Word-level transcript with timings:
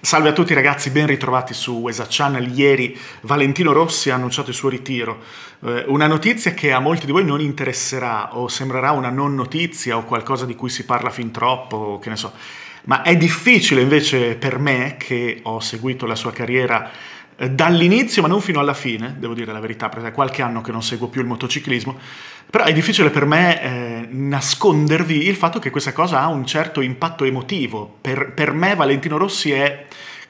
Salve 0.00 0.28
a 0.28 0.32
tutti 0.32 0.54
ragazzi, 0.54 0.90
ben 0.90 1.08
ritrovati 1.08 1.52
su 1.52 1.72
Wesa 1.72 2.06
Channel. 2.08 2.56
Ieri 2.56 2.96
Valentino 3.22 3.72
Rossi 3.72 4.10
ha 4.10 4.14
annunciato 4.14 4.50
il 4.50 4.54
suo 4.54 4.68
ritiro. 4.68 5.24
Eh, 5.64 5.86
una 5.88 6.06
notizia 6.06 6.52
che 6.52 6.70
a 6.70 6.78
molti 6.78 7.04
di 7.04 7.10
voi 7.10 7.24
non 7.24 7.40
interesserà 7.40 8.36
o 8.36 8.46
sembrerà 8.46 8.92
una 8.92 9.10
non 9.10 9.34
notizia 9.34 9.96
o 9.96 10.04
qualcosa 10.04 10.46
di 10.46 10.54
cui 10.54 10.68
si 10.68 10.84
parla 10.84 11.10
fin 11.10 11.32
troppo, 11.32 11.98
che 12.00 12.10
ne 12.10 12.16
so. 12.16 12.32
Ma 12.84 13.02
è 13.02 13.16
difficile 13.16 13.80
invece 13.80 14.36
per 14.36 14.60
me, 14.60 14.94
che 14.98 15.40
ho 15.42 15.58
seguito 15.58 16.06
la 16.06 16.14
sua 16.14 16.32
carriera 16.32 16.88
dall'inizio, 17.46 18.20
ma 18.22 18.28
non 18.28 18.40
fino 18.40 18.58
alla 18.58 18.74
fine, 18.74 19.14
devo 19.18 19.34
dire 19.34 19.52
la 19.52 19.60
verità, 19.60 19.88
perché 19.88 20.08
è 20.08 20.12
qualche 20.12 20.42
anno 20.42 20.60
che 20.60 20.72
non 20.72 20.82
seguo 20.82 21.06
più 21.08 21.20
il 21.20 21.26
motociclismo, 21.28 21.96
però 22.50 22.64
è 22.64 22.72
difficile 22.72 23.10
per 23.10 23.26
me 23.26 23.62
eh, 23.62 24.08
nascondervi 24.10 25.28
il 25.28 25.36
fatto 25.36 25.58
che 25.58 25.70
questa 25.70 25.92
cosa 25.92 26.20
ha 26.20 26.28
un 26.28 26.44
certo 26.46 26.80
impatto 26.80 27.24
emotivo. 27.24 27.98
Per, 28.00 28.32
per 28.32 28.52
me 28.52 28.74
Valentino 28.74 29.18
Rossi 29.18 29.52
è 29.52 29.86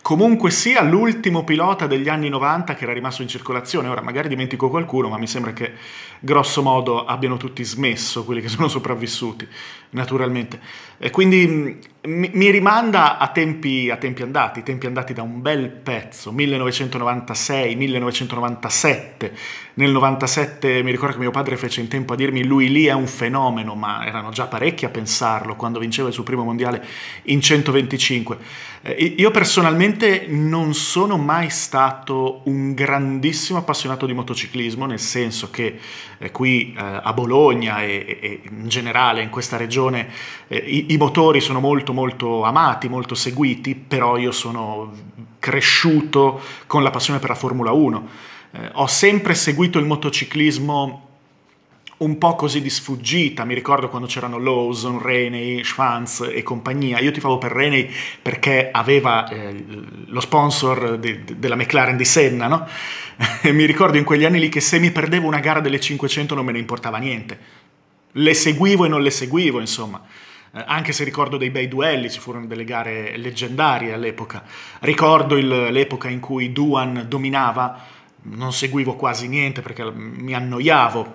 comunque 0.08 0.50
sia 0.50 0.80
l'ultimo 0.80 1.44
pilota 1.44 1.86
degli 1.86 2.08
anni 2.08 2.30
90 2.30 2.74
che 2.74 2.84
era 2.84 2.94
rimasto 2.94 3.20
in 3.20 3.28
circolazione. 3.28 3.88
Ora 3.88 4.00
magari 4.00 4.28
dimentico 4.28 4.70
qualcuno, 4.70 5.10
ma 5.10 5.18
mi 5.18 5.26
sembra 5.26 5.52
che 5.52 5.72
grosso 6.20 6.62
modo 6.62 7.04
abbiano 7.04 7.36
tutti 7.36 7.62
smesso 7.62 8.24
quelli 8.24 8.40
che 8.40 8.48
sono 8.48 8.68
sopravvissuti, 8.68 9.46
naturalmente. 9.90 10.60
E 10.96 11.10
quindi 11.10 11.78
mi, 12.04 12.30
mi 12.32 12.50
rimanda 12.50 13.18
a 13.18 13.28
tempi, 13.28 13.90
a 13.90 13.96
tempi, 13.96 14.22
andati, 14.22 14.62
tempi 14.62 14.86
andati 14.86 15.12
da 15.12 15.20
un 15.20 15.42
bel 15.42 15.68
pezzo, 15.68 16.32
1996, 16.32 17.76
1997. 17.76 19.32
Nel 19.74 19.90
97 19.90 20.82
mi 20.82 20.90
ricordo 20.90 21.16
che 21.16 21.20
mio 21.20 21.30
padre 21.30 21.58
fece 21.58 21.82
in 21.82 21.88
tempo 21.88 22.14
a 22.14 22.16
dirmi 22.16 22.44
lui 22.44 22.70
lì 22.70 22.86
è 22.86 22.92
un 22.92 23.06
fenomeno, 23.06 23.74
ma 23.74 24.06
erano 24.06 24.30
già 24.30 24.46
parecchi 24.46 24.86
a 24.86 24.88
pensarlo 24.88 25.54
quando 25.54 25.78
vinceva 25.78 26.08
il 26.08 26.14
suo 26.14 26.22
primo 26.22 26.44
mondiale 26.44 26.82
in 27.24 27.42
125. 27.42 28.38
Eh, 28.82 29.14
io 29.16 29.30
personalmente 29.30 30.26
non 30.28 30.74
sono 30.74 31.16
mai 31.16 31.50
stato 31.50 32.42
un 32.44 32.74
grandissimo 32.74 33.58
appassionato 33.58 34.06
di 34.06 34.14
motociclismo, 34.14 34.86
nel 34.86 35.00
senso 35.00 35.50
che 35.50 35.78
eh, 36.18 36.30
qui 36.30 36.74
eh, 36.76 37.00
a 37.02 37.12
Bologna 37.12 37.82
e, 37.82 38.40
in 38.48 38.68
generale 38.68 39.22
in 39.22 39.30
questa 39.30 39.56
regione 39.56 40.08
i, 40.48 40.96
motori 40.98 41.40
sono 41.40 41.60
molto 41.60 41.92
molto 41.92 42.42
amati, 42.44 42.88
molto 42.88 43.14
seguiti, 43.14 43.74
però 43.74 44.16
io 44.16 44.32
sono 44.32 44.92
cresciuto 45.38 46.40
con 46.66 46.82
la 46.82 46.90
passione 46.90 47.18
per 47.18 47.30
la 47.30 47.34
Formula 47.34 47.72
1. 47.72 48.08
Eh, 48.50 48.70
ho 48.74 48.86
sempre 48.86 49.34
seguito 49.34 49.78
il 49.78 49.84
motociclismo 49.84 51.07
un 51.98 52.16
po' 52.18 52.36
così 52.36 52.60
di 52.60 52.70
sfuggita, 52.70 53.44
mi 53.44 53.54
ricordo 53.54 53.88
quando 53.88 54.06
c'erano 54.06 54.38
Lawson, 54.38 55.02
Reney, 55.02 55.64
Schwanz 55.64 56.28
e 56.32 56.42
compagnia, 56.42 57.00
io 57.00 57.10
tifavo 57.10 57.38
per 57.38 57.50
Reney 57.50 57.90
perché 58.22 58.68
aveva 58.70 59.28
eh, 59.28 59.64
lo 60.06 60.20
sponsor 60.20 60.98
de, 60.98 61.24
della 61.36 61.56
McLaren 61.56 61.96
di 61.96 62.04
Senna, 62.04 62.46
no? 62.46 62.66
e 63.42 63.52
mi 63.52 63.64
ricordo 63.64 63.96
in 63.96 64.04
quegli 64.04 64.24
anni 64.24 64.38
lì 64.38 64.48
che 64.48 64.60
se 64.60 64.78
mi 64.78 64.92
perdevo 64.92 65.26
una 65.26 65.40
gara 65.40 65.60
delle 65.60 65.80
500 65.80 66.36
non 66.36 66.44
me 66.44 66.52
ne 66.52 66.58
importava 66.58 66.98
niente, 66.98 67.38
le 68.12 68.34
seguivo 68.34 68.84
e 68.84 68.88
non 68.88 69.02
le 69.02 69.10
seguivo, 69.10 69.58
insomma. 69.58 70.00
Eh, 70.52 70.64
anche 70.66 70.92
se 70.92 71.04
ricordo 71.04 71.36
dei 71.36 71.50
bei 71.50 71.68
duelli, 71.68 72.10
ci 72.10 72.20
furono 72.20 72.46
delle 72.46 72.64
gare 72.64 73.16
leggendarie 73.16 73.92
all'epoca. 73.92 74.44
Ricordo 74.80 75.36
il, 75.36 75.68
l'epoca 75.70 76.08
in 76.08 76.20
cui 76.20 76.52
Duan 76.52 77.06
dominava, 77.08 77.96
non 78.34 78.52
seguivo 78.52 78.94
quasi 78.94 79.28
niente 79.28 79.62
perché 79.62 79.90
mi 79.90 80.34
annoiavo. 80.34 81.14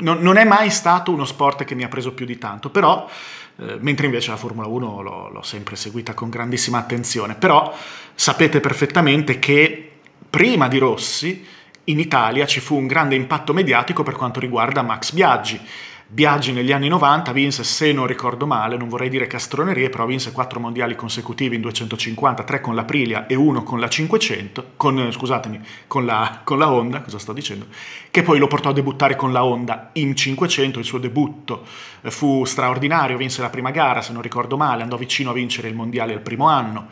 Non, 0.00 0.18
non, 0.20 0.36
è 0.36 0.44
mai 0.44 0.70
stato 0.70 1.12
uno 1.12 1.24
sport 1.24 1.64
che 1.64 1.74
mi 1.74 1.84
ha 1.84 1.88
preso 1.88 2.12
più 2.12 2.26
di 2.26 2.38
tanto, 2.38 2.70
però, 2.70 3.08
eh, 3.56 3.76
mentre 3.80 4.06
invece 4.06 4.30
la 4.30 4.36
Formula 4.36 4.66
1 4.66 5.02
l'ho, 5.02 5.28
l'ho 5.30 5.42
sempre 5.42 5.76
seguita 5.76 6.14
con 6.14 6.30
grandissima 6.30 6.78
attenzione. 6.78 7.34
Però 7.34 7.74
sapete 8.14 8.60
perfettamente 8.60 9.38
che 9.38 9.92
prima 10.28 10.68
di 10.68 10.78
Rossi 10.78 11.46
in 11.84 11.98
Italia 11.98 12.46
ci 12.46 12.60
fu 12.60 12.76
un 12.76 12.86
grande 12.86 13.14
impatto 13.14 13.52
mediatico 13.52 14.02
per 14.02 14.14
quanto 14.14 14.40
riguarda 14.40 14.82
Max 14.82 15.12
Biaggi 15.12 15.60
Biaggi 16.06 16.52
negli 16.52 16.70
anni 16.70 16.88
90 16.88 17.32
vinse, 17.32 17.64
se 17.64 17.90
non 17.90 18.06
ricordo 18.06 18.46
male, 18.46 18.76
non 18.76 18.88
vorrei 18.88 19.08
dire 19.08 19.26
castronerie, 19.26 19.88
però 19.88 20.04
vinse 20.04 20.32
quattro 20.32 20.60
mondiali 20.60 20.94
consecutivi 20.94 21.56
in 21.56 21.62
250, 21.62 22.44
tre 22.44 22.60
con 22.60 22.74
l'Aprilia 22.74 23.26
e 23.26 23.34
uno 23.34 23.62
con 23.62 23.80
la 23.80 23.88
500, 23.88 24.72
con, 24.76 25.10
scusatemi, 25.10 25.60
con 25.86 26.04
la, 26.04 26.42
con 26.44 26.58
la 26.58 26.70
Honda, 26.70 27.00
cosa 27.00 27.18
sto 27.18 27.32
dicendo, 27.32 27.66
che 28.10 28.22
poi 28.22 28.38
lo 28.38 28.48
portò 28.48 28.68
a 28.68 28.72
debuttare 28.74 29.16
con 29.16 29.32
la 29.32 29.44
Honda 29.44 29.90
in 29.94 30.14
500, 30.14 30.78
il 30.78 30.84
suo 30.84 30.98
debutto 30.98 31.64
eh, 32.02 32.10
fu 32.10 32.44
straordinario, 32.44 33.16
vinse 33.16 33.40
la 33.40 33.48
prima 33.48 33.70
gara, 33.70 34.02
se 34.02 34.12
non 34.12 34.20
ricordo 34.20 34.58
male, 34.58 34.82
andò 34.82 34.98
vicino 34.98 35.30
a 35.30 35.34
vincere 35.34 35.68
il 35.68 35.74
mondiale 35.74 36.12
il 36.12 36.20
primo 36.20 36.48
anno. 36.48 36.88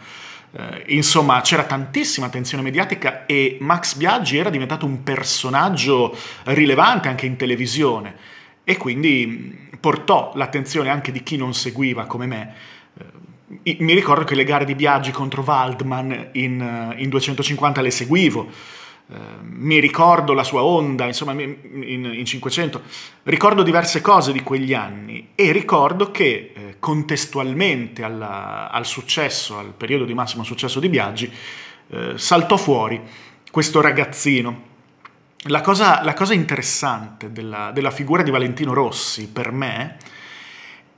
Uh, 0.52 0.60
insomma, 0.88 1.40
c'era 1.40 1.64
tantissima 1.64 2.26
attenzione 2.26 2.62
mediatica 2.62 3.24
e 3.24 3.56
Max 3.60 3.94
Biaggi 3.94 4.36
era 4.36 4.50
diventato 4.50 4.84
un 4.84 5.02
personaggio 5.02 6.14
rilevante 6.44 7.08
anche 7.08 7.24
in 7.24 7.36
televisione 7.36 8.40
e 8.64 8.76
quindi 8.76 9.68
portò 9.80 10.32
l'attenzione 10.34 10.88
anche 10.88 11.12
di 11.12 11.22
chi 11.22 11.36
non 11.36 11.54
seguiva 11.54 12.06
come 12.06 12.26
me. 12.26 12.54
Eh, 13.64 13.76
mi 13.80 13.94
ricordo 13.94 14.24
che 14.24 14.34
le 14.34 14.44
gare 14.44 14.64
di 14.64 14.74
Biaggi 14.74 15.10
contro 15.10 15.42
Waldman 15.42 16.30
in, 16.32 16.94
in 16.96 17.08
250 17.08 17.80
le 17.80 17.90
seguivo, 17.90 18.48
eh, 19.08 19.16
mi 19.42 19.78
ricordo 19.78 20.32
la 20.32 20.44
sua 20.44 20.62
onda, 20.62 21.06
insomma, 21.06 21.32
in, 21.32 21.56
in, 22.14 22.24
500, 22.24 22.82
ricordo 23.24 23.62
diverse 23.62 24.00
cose 24.00 24.32
di 24.32 24.42
quegli 24.42 24.72
anni 24.72 25.30
e 25.34 25.52
ricordo 25.52 26.10
che 26.10 26.52
eh, 26.54 26.76
contestualmente 26.78 28.04
alla, 28.04 28.70
al 28.70 28.86
successo, 28.86 29.58
al 29.58 29.74
periodo 29.76 30.04
di 30.04 30.14
massimo 30.14 30.44
successo 30.44 30.80
di 30.80 30.88
Biaggi, 30.88 31.30
eh, 31.88 32.12
saltò 32.16 32.56
fuori 32.56 33.00
questo 33.50 33.82
ragazzino 33.82 34.70
la 35.46 35.60
cosa, 35.60 36.02
la 36.04 36.14
cosa 36.14 36.34
interessante 36.34 37.32
della, 37.32 37.72
della 37.72 37.90
figura 37.90 38.22
di 38.22 38.30
Valentino 38.30 38.72
Rossi 38.72 39.28
per 39.28 39.50
me 39.50 39.96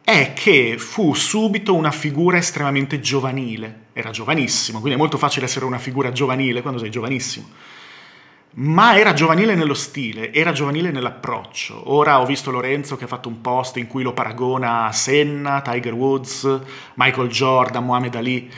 è 0.05 0.35
che 0.35 0.77
fu 0.77 1.15
subito 1.15 1.75
una 1.75 1.91
figura 1.91 2.37
estremamente 2.37 3.01
giovanile. 3.01 3.87
Era 3.95 4.11
giovanissimo, 4.11 4.81
quindi 4.81 4.99
è 4.99 5.01
molto 5.01 5.17
facile 5.17 5.47
essere 5.47 5.65
una 5.65 5.79
figura 5.79 6.13
giovanile 6.13 6.61
quando 6.61 6.79
sei 6.79 6.91
giovanissimo. 6.91 7.49
Ma 8.57 8.99
era 8.99 9.15
giovanile 9.15 9.55
nello 9.55 9.75
stile, 9.75 10.33
era 10.33 10.53
giovanile 10.53 10.91
nell'approccio. 10.91 11.93
Ora 11.93 12.21
ho 12.21 12.27
visto 12.27 12.51
Lorenzo 12.51 12.97
che 12.97 13.05
ha 13.05 13.09
fatto 13.09 13.29
un 13.29 13.41
post 13.41 13.79
in 13.79 13.87
cui 13.87 14.03
lo 14.03 14.13
paragona 14.13 14.85
a 14.85 14.93
Senna, 14.93 15.63
Tiger 15.63 15.95
Woods, 15.95 16.61
Michael 16.95 17.29
Jordan, 17.29 17.85
Muhammad 17.85 18.15
Ali. 18.15 18.51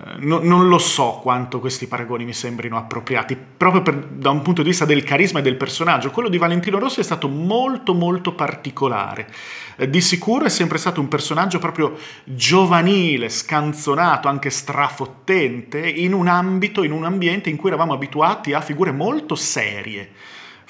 Eh, 0.00 0.14
no, 0.20 0.40
non 0.42 0.68
lo 0.68 0.78
so 0.78 1.20
quanto 1.22 1.60
questi 1.60 1.86
paragoni 1.86 2.24
mi 2.24 2.32
sembrino 2.32 2.76
appropriati, 2.76 3.36
proprio 3.36 3.82
per, 3.82 3.96
da 3.96 4.30
un 4.30 4.42
punto 4.42 4.62
di 4.62 4.68
vista 4.68 4.84
del 4.84 5.04
carisma 5.04 5.40
e 5.40 5.42
del 5.42 5.56
personaggio. 5.56 6.10
Quello 6.10 6.28
di 6.28 6.38
Valentino 6.38 6.78
Rossi 6.78 7.00
è 7.00 7.04
stato 7.04 7.28
molto 7.28 7.94
molto 7.94 8.34
particolare. 8.34 9.30
Eh, 9.76 9.90
di 9.90 10.00
sicuro 10.00 10.46
è 10.46 10.48
sempre 10.48 10.78
stato 10.78 11.00
un 11.00 11.08
personaggio 11.08 11.58
proprio 11.58 11.96
giovanile, 12.24 13.28
scanzonato, 13.28 14.28
anche 14.28 14.50
strafottente, 14.50 15.86
in 15.86 16.14
un 16.14 16.26
ambito, 16.26 16.82
in 16.82 16.92
un 16.92 17.04
ambiente 17.04 17.50
in 17.50 17.56
cui 17.56 17.68
eravamo 17.68 17.92
abituati 17.92 18.52
a 18.52 18.60
figure 18.60 18.92
molto 18.92 19.34
serie 19.34 20.10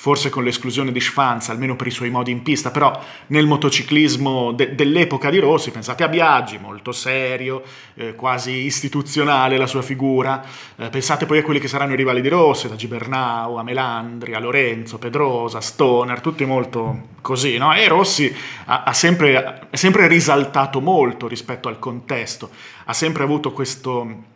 forse 0.03 0.31
con 0.31 0.43
l'esclusione 0.43 0.91
di 0.91 0.99
Schwanz, 0.99 1.51
almeno 1.51 1.77
per 1.77 1.87
i 1.87 1.93
suoi 1.93 2.11
modi 2.11 2.33
in 2.33 2.43
pista, 2.43 2.73
però 2.73 3.01
nel 3.29 3.47
motociclismo 3.47 4.51
de- 4.51 4.75
dell'epoca 4.75 5.31
di 5.31 5.39
Rossi, 5.39 5.71
pensate 5.71 6.03
a 6.03 6.09
Biaggi, 6.09 6.59
molto 6.59 6.91
serio, 6.91 7.63
eh, 7.95 8.17
quasi 8.17 8.51
istituzionale 8.51 9.57
la 9.57 9.69
sua 9.69 9.81
figura, 9.81 10.45
eh, 10.75 10.89
pensate 10.89 11.25
poi 11.25 11.39
a 11.39 11.45
quelli 11.45 11.61
che 11.61 11.69
saranno 11.69 11.93
i 11.93 11.97
rivali 11.97 12.21
di 12.21 12.27
Rossi, 12.27 12.69
da 12.69 12.75
Gibernau 12.75 13.55
a 13.55 13.63
Melandri, 13.63 14.35
a 14.35 14.41
Lorenzo, 14.41 14.99
Pedrosa, 14.99 15.61
Stoner, 15.61 16.21
tutti 16.21 16.45
molto 16.45 17.11
così, 17.21 17.57
no? 17.57 17.73
E 17.73 17.87
Rossi 17.87 18.35
ha, 18.65 18.83
ha 18.83 18.93
sempre, 18.93 19.37
ha 19.37 19.69
sempre 19.71 20.09
risaltato 20.09 20.81
molto 20.81 21.29
rispetto 21.29 21.69
al 21.69 21.79
contesto, 21.79 22.51
ha 22.87 22.93
sempre 22.93 23.23
avuto 23.23 23.53
questo 23.53 24.31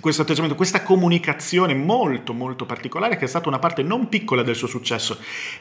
questo 0.00 0.22
atteggiamento, 0.22 0.56
questa 0.56 0.82
comunicazione 0.82 1.74
molto 1.74 2.32
molto 2.32 2.64
particolare 2.64 3.16
che 3.16 3.26
è 3.26 3.28
stata 3.28 3.48
una 3.48 3.58
parte 3.58 3.82
non 3.82 4.08
piccola 4.08 4.42
del 4.42 4.56
suo 4.56 4.66
successo, 4.66 5.18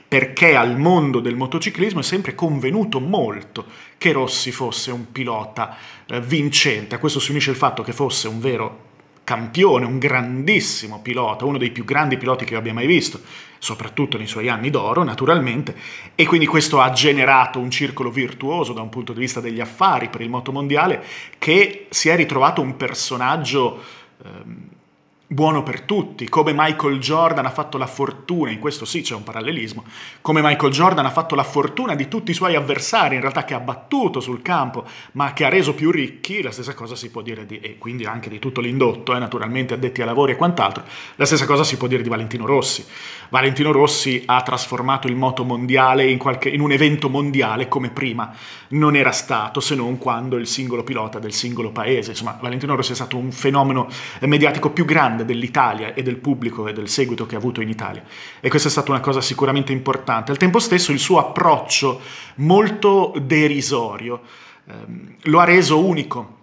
perché 0.07 0.55
al 0.55 0.77
mondo 0.77 1.19
del 1.19 1.35
motociclismo 1.35 1.99
è 1.99 2.03
sempre 2.03 2.33
convenuto 2.33 2.99
molto 2.99 3.65
che 3.97 4.11
Rossi 4.11 4.51
fosse 4.51 4.91
un 4.91 5.11
pilota 5.11 5.75
eh, 6.07 6.21
vincente. 6.21 6.95
A 6.95 6.97
questo 6.99 7.19
si 7.19 7.31
unisce 7.31 7.51
il 7.51 7.57
fatto 7.57 7.83
che 7.83 7.91
fosse 7.91 8.27
un 8.27 8.39
vero 8.39 8.89
campione, 9.23 9.85
un 9.85 9.99
grandissimo 9.99 10.99
pilota, 10.99 11.45
uno 11.45 11.57
dei 11.57 11.71
più 11.71 11.85
grandi 11.85 12.17
piloti 12.17 12.43
che 12.43 12.53
io 12.53 12.59
abbia 12.59 12.73
mai 12.73 12.87
visto, 12.87 13.21
soprattutto 13.59 14.17
nei 14.17 14.27
suoi 14.27 14.49
anni 14.49 14.69
d'oro, 14.69 15.03
naturalmente, 15.03 15.75
e 16.15 16.25
quindi 16.25 16.47
questo 16.47 16.81
ha 16.81 16.89
generato 16.91 17.59
un 17.59 17.69
circolo 17.69 18.09
virtuoso 18.09 18.73
da 18.73 18.81
un 18.81 18.89
punto 18.89 19.13
di 19.13 19.19
vista 19.19 19.39
degli 19.39 19.59
affari 19.59 20.09
per 20.09 20.21
il 20.21 20.29
motomondiale 20.29 21.03
che 21.37 21.85
si 21.89 22.09
è 22.09 22.15
ritrovato 22.15 22.61
un 22.61 22.75
personaggio 22.75 23.99
Ehm, 24.23 24.80
buono 25.31 25.63
per 25.63 25.83
tutti, 25.83 26.27
come 26.27 26.51
Michael 26.53 26.99
Jordan 26.99 27.45
ha 27.45 27.51
fatto 27.51 27.77
la 27.77 27.87
fortuna, 27.87 28.51
in 28.51 28.59
questo 28.59 28.83
sì 28.83 28.99
c'è 28.99 29.15
un 29.15 29.23
parallelismo, 29.23 29.85
come 30.19 30.41
Michael 30.43 30.73
Jordan 30.73 31.05
ha 31.05 31.09
fatto 31.09 31.35
la 31.35 31.43
fortuna 31.43 31.95
di 31.95 32.09
tutti 32.09 32.31
i 32.31 32.33
suoi 32.33 32.55
avversari, 32.55 33.15
in 33.15 33.21
realtà 33.21 33.45
che 33.45 33.53
ha 33.53 33.61
battuto 33.61 34.19
sul 34.19 34.41
campo, 34.41 34.85
ma 35.13 35.31
che 35.31 35.45
ha 35.45 35.49
reso 35.49 35.73
più 35.73 35.89
ricchi, 35.89 36.41
la 36.41 36.51
stessa 36.51 36.73
cosa 36.73 36.97
si 36.97 37.09
può 37.11 37.21
dire 37.21 37.45
di, 37.45 37.61
e 37.61 37.77
quindi 37.77 38.03
anche 38.03 38.29
di 38.29 38.39
tutto 38.39 38.59
l'indotto, 38.59 39.15
eh, 39.15 39.19
naturalmente 39.19 39.73
addetti 39.73 40.01
ai 40.01 40.07
lavori 40.07 40.33
e 40.33 40.35
quant'altro, 40.35 40.83
la 41.15 41.25
stessa 41.25 41.45
cosa 41.45 41.63
si 41.63 41.77
può 41.77 41.87
dire 41.87 42.03
di 42.03 42.09
Valentino 42.09 42.45
Rossi. 42.45 42.85
Valentino 43.29 43.71
Rossi 43.71 44.23
ha 44.25 44.41
trasformato 44.41 45.07
il 45.07 45.15
moto 45.15 45.45
mondiale 45.45 46.05
in, 46.09 46.17
qualche, 46.17 46.49
in 46.49 46.59
un 46.59 46.73
evento 46.73 47.07
mondiale 47.07 47.69
come 47.69 47.89
prima 47.89 48.35
non 48.71 48.97
era 48.97 49.11
stato, 49.11 49.61
se 49.61 49.75
non 49.75 49.97
quando 49.97 50.35
il 50.35 50.47
singolo 50.47 50.83
pilota 50.83 51.19
del 51.19 51.31
singolo 51.31 51.71
paese. 51.71 52.11
Insomma, 52.11 52.37
Valentino 52.41 52.75
Rossi 52.75 52.91
è 52.91 52.95
stato 52.95 53.15
un 53.15 53.31
fenomeno 53.31 53.87
mediatico 54.19 54.71
più 54.71 54.83
grande 54.83 55.20
grande 55.21 55.25
dell'Italia 55.25 55.93
e 55.93 56.03
del 56.03 56.17
pubblico 56.17 56.67
e 56.67 56.73
del 56.73 56.89
seguito 56.89 57.25
che 57.25 57.35
ha 57.35 57.37
avuto 57.37 57.61
in 57.61 57.69
Italia. 57.69 58.03
E 58.39 58.49
questa 58.49 58.67
è 58.67 58.71
stata 58.71 58.91
una 58.91 58.99
cosa 58.99 59.21
sicuramente 59.21 59.71
importante. 59.71 60.31
Al 60.31 60.37
tempo 60.37 60.59
stesso 60.59 60.91
il 60.91 60.99
suo 60.99 61.19
approccio 61.19 62.01
molto 62.35 63.13
derisorio 63.21 64.21
ehm, 64.65 65.15
lo 65.23 65.39
ha 65.39 65.45
reso 65.45 65.83
unico. 65.83 66.39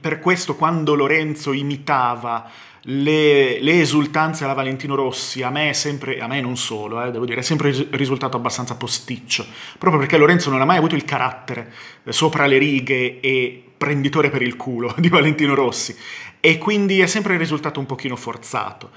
Per 0.00 0.20
questo 0.20 0.54
quando 0.54 0.94
Lorenzo 0.94 1.52
imitava 1.52 2.48
le, 2.82 3.60
le, 3.60 3.80
esultanze 3.80 4.44
alla 4.44 4.52
Valentino 4.52 4.94
Rossi 4.94 5.42
a 5.42 5.50
me 5.50 5.70
è 5.70 5.72
sempre, 5.72 6.20
a 6.20 6.26
me 6.26 6.40
non 6.40 6.56
solo, 6.56 7.02
eh, 7.02 7.10
devo 7.10 7.24
dire, 7.24 7.40
è 7.40 7.42
sempre 7.42 7.72
risultato 7.90 8.36
abbastanza 8.36 8.76
posticcio, 8.76 9.44
proprio 9.78 10.00
perché 10.00 10.18
Lorenzo 10.18 10.50
non 10.50 10.60
ha 10.60 10.64
mai 10.64 10.76
avuto 10.76 10.94
il 10.94 11.04
carattere 11.04 11.72
eh, 12.04 12.12
sopra 12.12 12.46
le 12.46 12.58
righe 12.58 13.20
e 13.20 13.64
prenditore 13.76 14.30
per 14.30 14.42
il 14.42 14.56
culo 14.56 14.94
di 14.98 15.08
Valentino 15.08 15.54
Rossi 15.54 15.96
e 16.40 16.58
quindi 16.58 17.00
è 17.00 17.06
sempre 17.06 17.36
risultato 17.36 17.80
un 17.80 17.86
pochino 17.86 18.16
forzato. 18.16 18.90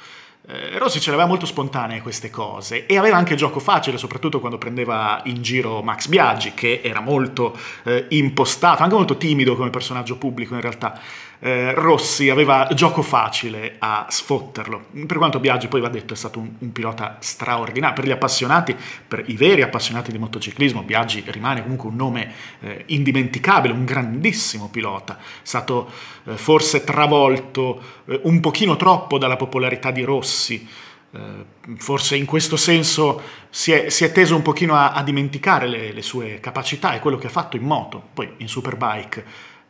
Eh, 0.50 0.78
Rossi 0.78 1.02
ce 1.02 1.12
l'aveva 1.12 1.28
molto 1.28 1.46
spontanee 1.46 2.02
queste 2.02 2.30
cose 2.30 2.86
e 2.86 2.98
aveva 2.98 3.18
anche 3.18 3.36
gioco 3.36 3.60
facile, 3.60 3.98
soprattutto 3.98 4.40
quando 4.40 4.58
prendeva 4.58 5.20
in 5.26 5.42
giro 5.42 5.82
Max 5.82 6.08
Biaggi, 6.08 6.54
che 6.54 6.80
era 6.82 7.02
molto 7.02 7.54
eh, 7.84 8.06
impostato, 8.10 8.82
anche 8.82 8.96
molto 8.96 9.18
timido 9.18 9.58
come 9.58 9.70
personaggio 9.70 10.16
pubblico 10.16 10.56
in 10.56 10.62
realtà 10.62 10.98
eh, 11.40 11.74
Rossi 11.74 12.30
aveva 12.30 12.68
gioco 12.74 13.02
facile 13.02 13.76
a 13.80 14.08
sfotterlo. 14.10 14.88
Per 15.06 15.18
quanto 15.18 15.40
Biaggi 15.40 15.68
poi 15.68 15.82
va 15.82 15.90
detto 15.90 16.14
è 16.14 16.18
stato 16.18 16.40
un, 16.40 16.54
un, 16.58 16.72
pilota 16.72 17.18
straordinario, 17.20 17.96
per 17.96 18.06
gli 18.06 18.12
appassionati, 18.12 18.76
per 19.08 19.24
i 19.28 19.36
veri 19.36 19.62
appassionati 19.62 20.12
di 20.12 20.18
motociclismo, 20.18 20.84
Biaggi 20.84 21.24
rimane 21.28 21.62
comunque 21.62 21.90
un 21.90 21.96
nome 21.96 22.34
eh, 22.62 22.84
indimenticabile, 22.88 23.74
un 23.74 23.86
grandissimo 23.86 24.70
pilota, 24.70 25.18
è 25.18 25.22
stato 25.44 25.92
eh, 26.26 26.36
forse 26.38 26.84
travolto 26.84 27.82
eh, 28.06 28.20
un 28.24 28.40
pochino 28.40 28.76
troppo 28.76 29.18
dalla 29.18 29.36
popolarità 29.36 29.92
di 29.92 30.04
Rossi. 30.04 30.68
Uh, 31.10 31.78
forse 31.78 32.18
in 32.18 32.26
questo 32.26 32.58
senso 32.58 33.22
si 33.50 33.72
è, 33.72 33.90
si 33.90 34.04
è, 34.04 34.12
teso 34.12 34.36
un 34.36 34.42
pochino 34.42 34.76
a, 34.76 34.92
a 34.92 35.02
dimenticare 35.04 35.66
le, 35.66 35.94
le, 35.94 36.02
sue 36.02 36.42
capacità 36.42 36.94
e 36.94 37.00
quello 37.00 37.18
che 37.18 37.28
ha 37.28 37.30
fatto 37.30 37.56
in 37.56 37.64
moto. 37.64 38.10
Poi 38.14 38.34
in 38.38 38.50
Superbike 38.50 39.24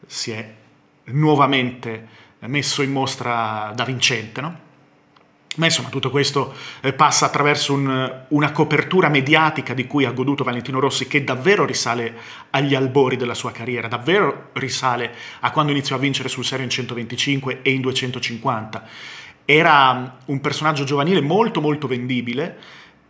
si 0.08 0.31
è 0.31 0.52
nuovamente 1.07 2.07
messo 2.39 2.81
in 2.81 2.92
mostra 2.92 3.71
da 3.75 3.83
vincente, 3.83 4.42
no? 4.42 4.65
Ma 5.57 5.65
insomma 5.65 5.89
tutto 5.89 6.12
questo 6.12 6.54
eh, 6.81 6.94
passa 6.94 7.25
attraverso 7.25 7.74
un, 7.74 8.25
una 8.27 8.51
copertura 8.51 9.09
mediatica 9.09 9.74
di 9.74 9.88
cui 9.88 10.06
ha 10.06 10.12
goduto 10.12 10.44
Valentino 10.44 10.80
Rossi 10.80 11.07
che 11.07 11.24
davvero 11.24 11.65
risale 11.65 12.15
agli 12.51 12.75
albori 12.75 13.18
della 13.18 13.33
sua 13.33 13.51
carriera, 13.51 13.88
davvero 13.88 14.50
risale 14.54 15.13
a 15.39 15.50
quando 15.50 15.71
iniziò 15.71 15.95
a 15.95 16.00
vincere 16.00 16.30
sul 16.30 16.45
serio 16.45 16.63
in 16.63 16.69
125 16.69 17.62
e 17.63 17.71
in 17.71 17.81
250. 17.81 18.83
Era 19.45 20.18
un 20.25 20.42
personaggio 20.42 20.83
giovanile 20.83 21.21
molto 21.21 21.60
molto 21.60 21.88
vendibile 21.88 22.57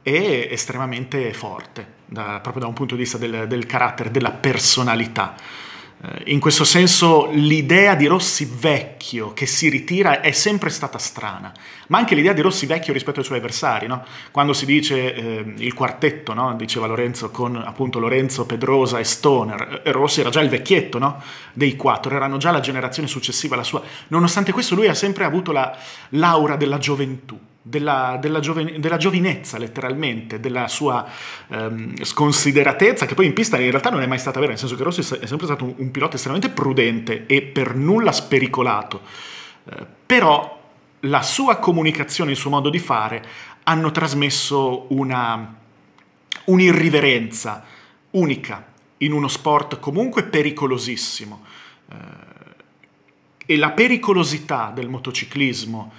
e 0.02 0.48
estremamente 0.50 1.34
forte, 1.34 1.96
da, 2.06 2.40
proprio 2.42 2.62
da 2.62 2.68
un 2.68 2.74
punto 2.74 2.96
di 2.96 3.02
vista 3.02 3.18
del, 3.18 3.46
del 3.48 3.66
carattere, 3.66 4.10
della 4.10 4.32
personalità. 4.32 5.36
Eh, 6.00 6.32
in 6.32 6.40
questo 6.40 6.64
senso 6.64 7.30
l'idea 7.32 7.96
di 7.96 8.06
Rossi 8.06 8.48
vecchio 8.60 9.34
che 9.34 9.48
si 9.48 9.68
ritira 9.68 10.22
è 10.22 10.32
sempre 10.32 10.70
stata 10.70 11.00
strana, 11.00 11.52
ma 11.88 11.98
anche 11.98 12.14
l'idea 12.14 12.34
di 12.34 12.42
Rossi 12.42 12.68
vecchio 12.68 12.94
rispetto 12.94 13.20
ai 13.20 13.26
suoi 13.26 13.40
avversari, 13.40 13.88
no? 13.88 14.06
quando 14.30 14.54
si 14.54 14.68
dice 14.68 15.16
eh, 15.16 15.54
il 15.58 15.74
quartetto, 15.74 16.34
no? 16.34 16.54
diceva 16.56 16.86
Lorenzo, 16.86 17.32
con 17.32 17.56
appunto 17.56 17.98
Lorenzo, 17.98 18.46
Pedrosa 18.46 19.00
e 19.00 19.04
Stoner, 19.04 19.82
eh, 19.84 19.92
Rossi 19.92 20.20
era 20.20 20.30
già 20.30 20.42
il 20.42 20.50
vecchietto 20.50 21.00
no? 21.00 21.20
dei 21.54 21.76
quattro, 21.76 22.16
erano 22.16 22.38
già 22.38 22.52
la 22.52 22.60
generazione 22.60 23.08
successiva 23.08 23.56
alla 23.56 23.64
sua, 23.64 23.82
nonostante 24.10 24.52
questo 24.52 24.76
lui 24.76 24.88
ha 24.88 24.94
sempre 24.94 25.24
avuto 25.24 25.52
la 25.52 25.76
l'aura 26.10 26.56
della 26.56 26.78
gioventù 26.78 27.38
della, 27.68 28.18
della, 28.20 28.40
gioven- 28.40 28.80
della, 28.80 28.98
giovinezza 28.98 29.58
letteralmente, 29.58 30.40
della 30.40 30.68
sua 30.68 31.06
ehm, 31.50 32.02
sconsideratezza, 32.04 33.06
che 33.06 33.14
poi 33.14 33.26
in 33.26 33.34
pista 33.34 33.60
in 33.60 33.70
realtà 33.70 33.90
non 33.90 34.02
è 34.02 34.08
mai 34.08 34.20
stata 34.20 34.40
vera, 34.40 34.52
nel 34.52 34.60
senso 34.60 34.76
che 34.76 34.84
Rossi 34.84 35.02
è 35.02 35.26
sempre 35.26 35.46
stato 35.46 35.66
un, 35.66 35.74
un 35.78 35.92
pilota 35.92 36.16
estremamente 36.16 36.54
prudente 36.54 37.26
e 37.26 37.42
per 37.42 37.76
nulla 37.76 38.12
spericolato. 38.12 39.02
Eh, 39.66 39.86
però 40.06 40.56
la 41.02 41.22
sua 41.22 41.58
comunicazione, 41.58 42.32
il 42.32 42.38
suo 42.38 42.50
modo 42.50 42.70
di 42.70 42.80
fare 42.80 43.24
hanno 43.64 43.92
trasmesso 43.92 44.86
una, 44.94 45.56
un'irriverenza 46.46 47.66
unica 48.12 48.66
in 49.00 49.12
uno 49.12 49.28
sport 49.28 49.80
comunque 49.80 50.24
pericolosissimo. 50.24 51.44
Eh, 51.92 52.26
e 53.50 53.56
la 53.56 53.72
pericolosità 53.72 54.72
del 54.74 54.90
motociclismo 54.90 55.94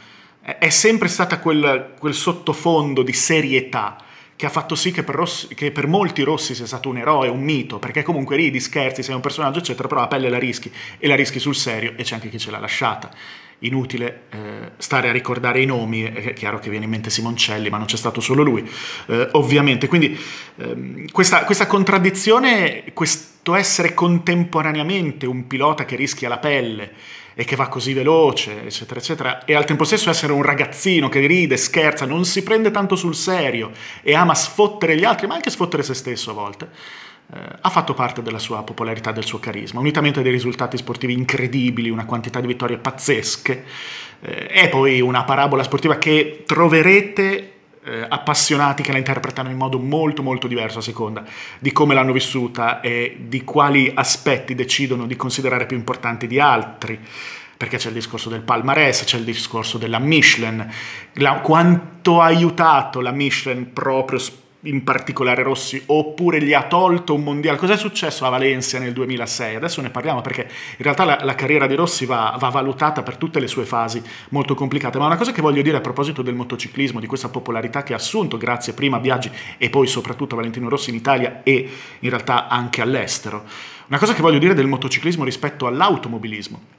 è 0.56 0.70
sempre 0.70 1.08
stata 1.08 1.38
quel, 1.40 1.94
quel 1.98 2.14
sottofondo 2.14 3.02
di 3.02 3.12
serietà 3.12 3.98
che 4.38 4.46
ha 4.46 4.50
fatto 4.50 4.76
sì 4.76 4.92
che 4.92 5.02
per, 5.02 5.16
Rossi, 5.16 5.52
che 5.52 5.72
per, 5.72 5.88
molti 5.88 6.22
Rossi 6.22 6.54
sia 6.54 6.64
stato 6.64 6.88
un 6.88 6.98
eroe, 6.98 7.26
un 7.26 7.42
mito, 7.42 7.80
perché 7.80 8.04
comunque 8.04 8.36
ridi, 8.36 8.60
scherzi, 8.60 9.02
sei 9.02 9.16
un 9.16 9.20
personaggio, 9.20 9.58
eccetera, 9.58 9.88
però 9.88 10.00
la 10.00 10.06
pelle 10.06 10.28
la 10.28 10.38
rischi 10.38 10.72
e 10.96 11.08
la 11.08 11.16
rischi 11.16 11.40
sul 11.40 11.56
serio 11.56 11.94
e 11.96 12.04
c'è 12.04 12.14
anche 12.14 12.28
chi 12.28 12.38
ce 12.38 12.52
l'ha 12.52 12.60
lasciata. 12.60 13.10
Inutile 13.62 14.26
eh, 14.30 14.38
stare 14.76 15.08
a 15.08 15.12
ricordare 15.12 15.60
i 15.60 15.66
nomi, 15.66 16.04
è 16.04 16.32
chiaro 16.34 16.60
che 16.60 16.70
viene 16.70 16.84
in 16.84 16.90
mente 16.92 17.10
Simoncelli, 17.10 17.68
ma 17.68 17.78
non 17.78 17.86
c'è 17.86 17.96
stato 17.96 18.20
solo 18.20 18.44
lui, 18.44 18.64
eh, 19.08 19.28
ovviamente. 19.32 19.88
Quindi 19.88 20.16
ehm, 20.56 21.10
questa, 21.10 21.42
questa 21.42 21.66
contraddizione, 21.66 22.84
questo 22.94 23.56
essere 23.56 23.92
contemporaneamente 23.92 25.26
un 25.26 25.48
pilota 25.48 25.84
che 25.84 25.96
rischia 25.96 26.28
la 26.28 26.38
pelle 26.38 26.92
e 27.40 27.44
che 27.44 27.55
va 27.55 27.69
così 27.69 27.93
veloce, 27.93 28.64
eccetera, 28.64 28.99
eccetera, 28.99 29.44
e 29.44 29.55
al 29.55 29.64
tempo 29.64 29.85
stesso 29.85 30.11
essere 30.11 30.32
un 30.32 30.43
ragazzino 30.43 31.08
che 31.08 31.25
ride, 31.25 31.56
scherza, 31.56 32.05
non 32.05 32.25
si 32.25 32.43
prende 32.43 32.73
tanto 32.73 32.96
sul 32.96 33.14
serio 33.14 33.70
e 34.02 34.12
ama 34.17 34.35
sfottere 34.35 34.96
gli 34.96 35.05
altri, 35.05 35.29
ma 35.29 35.37
anche 35.37 35.49
sfottere 35.49 35.85
se 35.85 35.94
stesso 35.94 36.32
a 36.32 36.35
volte, 36.35 36.69
eh, 37.32 37.38
ha 37.61 37.70
fatto 37.70 37.94
parte 37.94 38.23
della 38.23 38.40
sua 38.40 38.64
popolarità, 38.64 39.12
del 39.12 39.25
suo 39.25 39.38
carisma, 39.38 39.79
unitamente 39.79 40.19
a 40.19 40.23
dei 40.25 40.32
risultati 40.32 40.76
sportivi 40.76 41.12
incredibili, 41.12 41.90
una 41.90 42.06
quantità 42.06 42.40
di 42.40 42.49
vittorie 42.49 42.79
pazzesche, 42.79 43.64
eh, 44.20 44.49
e 44.50 44.69
poi 44.69 45.00
una 45.00 45.23
parabola 45.23 45.62
sportiva 45.62 45.97
che 45.97 46.42
troverete 46.45 47.57
eh, 47.85 48.06
appassionati 48.08 48.82
che 48.82 48.92
la 48.92 48.99
interpretano 48.99 49.50
in 49.50 49.56
modo 49.56 49.78
molto 49.78 50.23
molto 50.23 50.47
diverso 50.47 50.78
a 50.78 50.82
seconda 50.82 51.25
di 51.58 51.73
come 51.73 51.94
l'hanno 51.94 52.12
vissuta 52.12 52.80
e 52.80 53.16
di 53.20 53.44
quali 53.44 53.90
aspetti 53.94 54.54
decidono 54.54 55.06
di 55.06 55.16
considerare 55.16 55.66
più 55.66 55.76
importanti 55.76 56.26
di 56.26 56.40
altri. 56.40 56.99
Perché 57.58 57.76
c'è 57.76 57.88
il 57.88 57.94
discorso 57.94 58.28
del 58.28 58.42
palmarès, 58.42 59.02
c'è 59.02 59.18
il 59.18 59.25
discorso 59.25 59.78
della 59.78 59.99
Michelin, 59.99 60.64
la, 61.14 61.40
quanto 61.40 62.20
ha 62.20 62.26
aiutato 62.26 63.00
la 63.00 63.11
Michelin 63.11 63.73
proprio 63.73 64.20
in 64.68 64.84
particolare 64.84 65.42
Rossi, 65.42 65.82
oppure 65.87 66.42
gli 66.42 66.52
ha 66.52 66.64
tolto 66.64 67.14
un 67.14 67.22
mondiale. 67.22 67.58
Cos'è 67.58 67.76
successo 67.76 68.25
a 68.25 68.28
Valencia 68.28 68.78
nel 68.78 68.92
2006? 68.92 69.56
Adesso 69.56 69.80
ne 69.80 69.90
parliamo 69.90 70.20
perché 70.20 70.42
in 70.42 70.82
realtà 70.84 71.04
la, 71.04 71.18
la 71.22 71.34
carriera 71.34 71.66
di 71.66 71.75
Rossi 71.75 72.04
va, 72.06 72.37
va, 72.38 72.48
valutata 72.50 73.02
per 73.02 73.16
tutte 73.16 73.40
le 73.40 73.48
sue 73.48 73.64
fasi 73.64 74.02
molto 74.30 74.54
complicate. 74.54 74.98
Ma 74.98 75.06
una 75.06 75.16
cosa 75.16 75.32
che 75.32 75.40
voglio 75.40 75.62
dire 75.62 75.78
a 75.78 75.80
proposito 75.80 76.22
del 76.22 76.34
motociclismo, 76.34 77.00
di 77.00 77.06
questa 77.06 77.28
popolarità 77.28 77.82
che 77.82 77.94
ha 77.94 77.96
assunto 77.96 78.37
grazie 78.37 78.75
prima 78.75 78.98
a 78.98 79.00
Biaggi 79.00 79.30
e 79.56 79.70
poi 79.70 79.87
soprattutto 79.87 80.34
a 80.34 80.37
Valentino 80.37 80.68
Rossi 80.68 80.90
in 80.90 80.96
Italia 80.96 81.40
e 81.42 81.68
in 82.00 82.10
realtà 82.10 82.48
anche 82.48 82.82
all'estero. 82.82 83.44
Una 83.88 83.98
cosa 83.98 84.14
che 84.14 84.22
voglio 84.22 84.38
dire 84.38 84.54
del 84.54 84.66
motociclismo 84.66 85.25
rispetto 85.25 85.66
all'automobilismo 85.66 86.76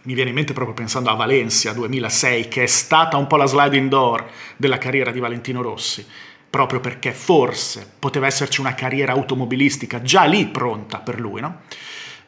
mi 0.00 0.14
viene 0.14 0.30
in 0.30 0.36
mente 0.36 0.52
proprio 0.52 0.74
pensando 0.74 1.10
a 1.10 1.14
Valencia 1.14 1.72
2006, 1.72 2.48
che 2.48 2.62
è 2.62 2.66
stata 2.66 3.16
un 3.16 3.26
po' 3.26 3.36
la 3.36 3.44
sliding 3.44 3.90
door 3.90 4.24
della 4.56 4.78
carriera 4.78 5.10
di 5.10 5.18
Valentino 5.18 5.60
Rossi 5.60 6.06
proprio 6.50 6.80
perché 6.80 7.12
forse 7.12 7.90
poteva 7.98 8.26
esserci 8.26 8.60
una 8.60 8.74
carriera 8.74 9.12
automobilistica 9.12 10.02
già 10.02 10.24
lì 10.24 10.46
pronta 10.46 10.98
per 10.98 11.20
lui, 11.20 11.40
no? 11.40 11.60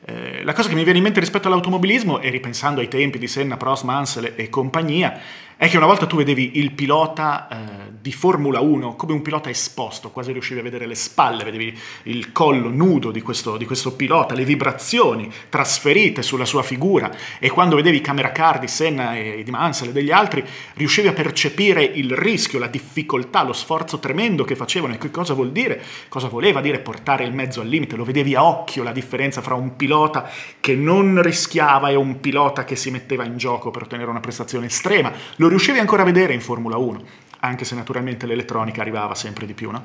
eh, 0.05 0.43
la 0.45 0.53
cosa 0.53 0.69
che 0.69 0.75
mi 0.75 0.83
viene 0.83 0.99
in 0.99 1.05
mente 1.05 1.21
rispetto 1.21 1.49
all'automobilismo, 1.49 2.21
e 2.21 2.31
ripensando 2.31 2.81
ai 2.81 2.89
tempi 2.89 3.19
di 3.19 3.27
Senna, 3.27 3.57
Prost, 3.57 3.85
Mansell 3.85 4.33
e 4.37 4.49
compagnia, 4.49 5.19
è 5.61 5.69
che 5.69 5.77
una 5.77 5.85
volta 5.85 6.07
tu 6.07 6.17
vedevi 6.17 6.53
il 6.55 6.73
pilota 6.73 7.47
eh, 7.47 7.93
di 8.01 8.13
Formula 8.13 8.61
1 8.61 8.97
come 8.97 9.13
un 9.13 9.21
pilota 9.21 9.51
esposto, 9.51 10.09
quasi 10.09 10.33
riuscivi 10.33 10.61
a 10.61 10.63
vedere 10.63 10.87
le 10.87 10.95
spalle, 10.95 11.45
vedevi 11.45 11.79
il 12.05 12.33
collo 12.33 12.71
nudo 12.71 13.11
di 13.11 13.21
questo, 13.21 13.59
di 13.59 13.67
questo 13.67 13.93
pilota, 13.93 14.35
le 14.35 14.47
vibrazioni 14.47 15.31
trasferite 15.51 16.23
sulla 16.23 16.47
sua 16.47 16.63
figura 16.63 17.15
e 17.39 17.51
quando 17.51 17.77
vedevi 17.77 17.99
i 17.99 18.01
camera 18.01 18.33
car 18.33 18.59
di 18.59 18.69
Senna 18.69 19.19
e 19.19 19.43
di 19.45 19.51
Mansell 19.51 19.91
e 19.91 19.93
degli 19.93 20.11
altri 20.11 20.43
riuscivi 20.77 21.09
a 21.09 21.13
percepire 21.13 21.85
il 21.85 22.17
rischio, 22.17 22.59
la 22.59 22.67
difficoltà, 22.67 23.43
lo 23.43 23.53
sforzo 23.53 23.99
tremendo 23.99 24.45
che 24.45 24.57
facevano 24.57 24.95
e 24.95 24.97
che 24.97 25.11
cosa 25.11 25.35
vuol 25.35 25.53
dire, 25.53 25.83
cosa 26.09 26.29
voleva 26.29 26.63
dire 26.63 26.79
portare 26.79 27.25
il 27.25 27.35
mezzo 27.35 27.61
al 27.61 27.69
limite, 27.69 27.97
lo 27.97 28.05
vedevi 28.05 28.35
a 28.35 28.45
occhio 28.45 28.83
la 28.83 28.93
differenza 28.93 29.43
fra 29.43 29.57
un 29.57 29.77
pilota 29.77 30.27
che 30.59 30.75
non 30.75 31.21
rischiava 31.21 31.91
e 31.91 31.97
un 31.97 32.19
pilota 32.19 32.65
che 32.65 32.77
si 32.77 32.91
metteva 32.91 33.27
in 33.27 33.37
gioco 33.37 33.71
per 33.71 33.83
ottenere 33.83 34.09
una 34.09 34.21
prestazione 34.21 34.65
estrema, 34.65 35.13
lo 35.37 35.49
riuscivi 35.51 35.79
ancora 35.79 36.03
a 36.03 36.07
vedere 36.07 36.33
in 36.33 36.41
Formula 36.41 36.77
1, 36.79 37.03
anche 37.41 37.65
se 37.65 37.75
naturalmente 37.75 38.27
l'elettronica 38.27 38.81
arrivava 38.81 39.15
sempre 39.15 39.45
di 39.45 39.53
più. 39.53 39.71
No? 39.71 39.85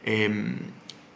E, 0.00 0.22
ehm, 0.22 0.58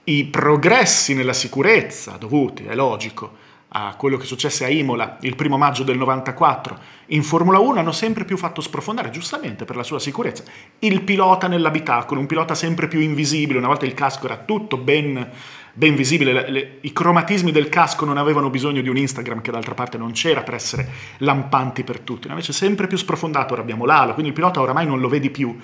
I 0.04 0.24
progressi 0.26 1.14
nella 1.14 1.32
sicurezza 1.32 2.16
dovuti, 2.18 2.64
è 2.64 2.74
logico, 2.74 3.42
a 3.76 3.94
quello 3.96 4.16
che 4.16 4.26
successe 4.26 4.64
a 4.64 4.68
Imola 4.68 5.16
il 5.22 5.34
primo 5.34 5.56
maggio 5.56 5.82
del 5.82 5.96
94 5.96 6.78
in 7.06 7.24
Formula 7.24 7.58
1 7.58 7.80
hanno 7.80 7.90
sempre 7.90 8.24
più 8.24 8.36
fatto 8.36 8.60
sprofondare, 8.60 9.10
giustamente 9.10 9.64
per 9.64 9.74
la 9.74 9.82
sua 9.82 9.98
sicurezza, 9.98 10.44
il 10.80 11.02
pilota 11.02 11.48
nell'abitacolo, 11.48 12.20
un 12.20 12.26
pilota 12.26 12.54
sempre 12.54 12.86
più 12.86 13.00
invisibile, 13.00 13.58
una 13.58 13.66
volta 13.66 13.84
il 13.84 13.94
casco 13.94 14.26
era 14.26 14.36
tutto 14.36 14.76
ben 14.76 15.28
ben 15.76 15.94
visibile, 15.96 16.32
le, 16.32 16.50
le, 16.50 16.78
i 16.82 16.92
cromatismi 16.92 17.50
del 17.50 17.68
casco 17.68 18.04
non 18.04 18.16
avevano 18.16 18.48
bisogno 18.48 18.80
di 18.80 18.88
un 18.88 18.96
Instagram 18.96 19.42
che 19.42 19.50
d'altra 19.50 19.74
parte 19.74 19.98
non 19.98 20.12
c'era 20.12 20.42
per 20.42 20.54
essere 20.54 20.88
lampanti 21.18 21.82
per 21.82 22.00
tutti, 22.00 22.28
invece 22.28 22.52
sempre 22.52 22.86
più 22.86 22.96
sprofondato 22.96 23.52
ora 23.52 23.62
abbiamo 23.62 23.84
l'alo, 23.84 24.12
quindi 24.12 24.30
il 24.30 24.36
pilota 24.36 24.60
oramai 24.60 24.86
non 24.86 25.00
lo 25.00 25.08
vedi 25.08 25.30
più. 25.30 25.58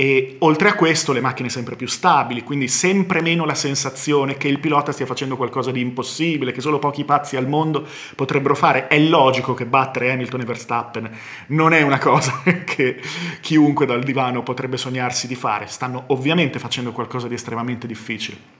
E 0.00 0.36
oltre 0.38 0.70
a 0.70 0.74
questo 0.76 1.12
le 1.12 1.20
macchine 1.20 1.50
sempre 1.50 1.76
più 1.76 1.86
stabili, 1.86 2.42
quindi 2.42 2.68
sempre 2.68 3.20
meno 3.20 3.44
la 3.44 3.54
sensazione 3.54 4.38
che 4.38 4.48
il 4.48 4.58
pilota 4.58 4.92
stia 4.92 5.04
facendo 5.04 5.36
qualcosa 5.36 5.72
di 5.72 5.82
impossibile, 5.82 6.52
che 6.52 6.62
solo 6.62 6.78
pochi 6.78 7.04
pazzi 7.04 7.36
al 7.36 7.46
mondo 7.46 7.86
potrebbero 8.14 8.54
fare. 8.54 8.86
È 8.86 8.98
logico 8.98 9.52
che 9.52 9.66
battere 9.66 10.10
Hamilton 10.12 10.40
e 10.40 10.44
Verstappen 10.44 11.10
non 11.48 11.74
è 11.74 11.82
una 11.82 11.98
cosa 11.98 12.40
che 12.64 12.98
chiunque 13.42 13.84
dal 13.84 14.02
divano 14.02 14.42
potrebbe 14.42 14.78
sognarsi 14.78 15.26
di 15.26 15.34
fare. 15.34 15.66
Stanno 15.66 16.04
ovviamente 16.06 16.58
facendo 16.58 16.92
qualcosa 16.92 17.28
di 17.28 17.34
estremamente 17.34 17.86
difficile. 17.86 18.59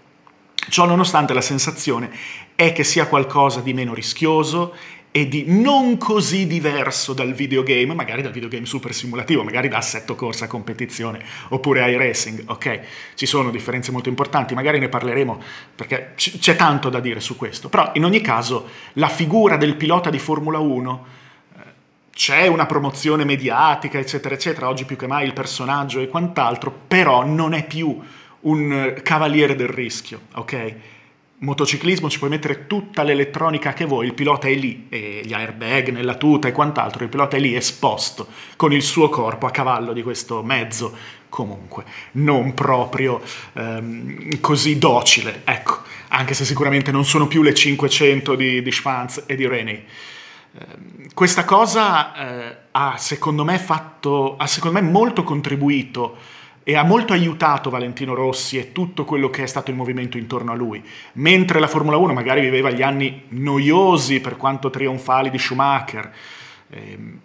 Ciò 0.70 0.86
nonostante 0.86 1.34
la 1.34 1.40
sensazione 1.40 2.10
è 2.54 2.72
che 2.72 2.84
sia 2.84 3.08
qualcosa 3.08 3.60
di 3.60 3.74
meno 3.74 3.92
rischioso 3.92 4.72
e 5.10 5.26
di 5.26 5.44
non 5.48 5.98
così 5.98 6.46
diverso 6.46 7.12
dal 7.12 7.32
videogame, 7.32 7.92
magari 7.92 8.22
dal 8.22 8.30
videogame 8.30 8.66
super 8.66 8.94
simulativo, 8.94 9.42
magari 9.42 9.66
da 9.66 9.78
assetto 9.78 10.14
corsa 10.14 10.46
competizione 10.46 11.24
oppure 11.48 11.90
iRacing, 11.90 12.44
ok? 12.46 12.80
Ci 13.14 13.26
sono 13.26 13.50
differenze 13.50 13.90
molto 13.90 14.08
importanti, 14.08 14.54
magari 14.54 14.78
ne 14.78 14.88
parleremo 14.88 15.42
perché 15.74 16.12
c- 16.14 16.38
c'è 16.38 16.54
tanto 16.54 16.88
da 16.88 17.00
dire 17.00 17.18
su 17.18 17.34
questo, 17.36 17.68
però 17.68 17.90
in 17.94 18.04
ogni 18.04 18.20
caso 18.20 18.68
la 18.92 19.08
figura 19.08 19.56
del 19.56 19.74
pilota 19.74 20.08
di 20.08 20.20
Formula 20.20 20.60
1 20.60 21.04
eh, 21.56 21.60
c'è 22.14 22.46
una 22.46 22.66
promozione 22.66 23.24
mediatica, 23.24 23.98
eccetera, 23.98 24.36
eccetera, 24.36 24.68
oggi 24.68 24.84
più 24.84 24.94
che 24.94 25.08
mai 25.08 25.26
il 25.26 25.32
personaggio 25.32 25.98
e 25.98 26.06
quant'altro, 26.06 26.72
però 26.86 27.24
non 27.24 27.54
è 27.54 27.66
più 27.66 28.00
un 28.40 29.00
cavaliere 29.02 29.54
del 29.54 29.68
rischio, 29.68 30.20
ok? 30.34 30.74
Motociclismo 31.42 32.10
ci 32.10 32.18
puoi 32.18 32.30
mettere 32.30 32.66
tutta 32.66 33.02
l'elettronica 33.02 33.72
che 33.72 33.86
vuoi, 33.86 34.06
il 34.06 34.14
pilota 34.14 34.46
è 34.46 34.54
lì, 34.54 34.86
gli 34.90 35.32
airbag 35.32 35.88
nella 35.88 36.14
tuta 36.14 36.48
e 36.48 36.52
quant'altro, 36.52 37.02
il 37.02 37.08
pilota 37.08 37.36
è 37.36 37.40
lì 37.40 37.56
esposto 37.56 38.26
con 38.56 38.72
il 38.72 38.82
suo 38.82 39.08
corpo 39.08 39.46
a 39.46 39.50
cavallo 39.50 39.94
di 39.94 40.02
questo 40.02 40.42
mezzo, 40.42 40.94
comunque 41.30 41.84
non 42.12 42.52
proprio 42.52 43.22
ehm, 43.54 44.40
così 44.40 44.76
docile, 44.76 45.40
ecco, 45.44 45.78
anche 46.08 46.34
se 46.34 46.44
sicuramente 46.44 46.92
non 46.92 47.06
sono 47.06 47.26
più 47.26 47.42
le 47.42 47.54
500 47.54 48.34
di, 48.34 48.62
di 48.62 48.72
Schwanz 48.72 49.22
e 49.26 49.34
di 49.34 49.46
Rennie. 49.46 49.84
Eh, 50.52 50.66
questa 51.14 51.44
cosa 51.44 52.14
eh, 52.14 52.56
ha 52.72 52.96
secondo 52.98 53.44
me 53.44 53.58
fatto, 53.58 54.36
ha 54.36 54.46
secondo 54.46 54.78
me 54.78 54.86
molto 54.86 55.22
contribuito 55.22 56.18
e 56.70 56.76
ha 56.76 56.84
molto 56.84 57.12
aiutato 57.12 57.68
Valentino 57.68 58.14
Rossi 58.14 58.56
e 58.56 58.70
tutto 58.70 59.04
quello 59.04 59.28
che 59.28 59.42
è 59.42 59.46
stato 59.46 59.70
il 59.70 59.76
movimento 59.76 60.16
intorno 60.16 60.52
a 60.52 60.54
lui. 60.54 60.80
Mentre 61.14 61.58
la 61.58 61.66
Formula 61.66 61.96
1 61.96 62.12
magari 62.12 62.42
viveva 62.42 62.70
gli 62.70 62.80
anni 62.80 63.24
noiosi 63.30 64.20
per 64.20 64.36
quanto 64.36 64.70
trionfali 64.70 65.30
di 65.30 65.38
Schumacher, 65.38 66.12
ehm, 66.70 67.18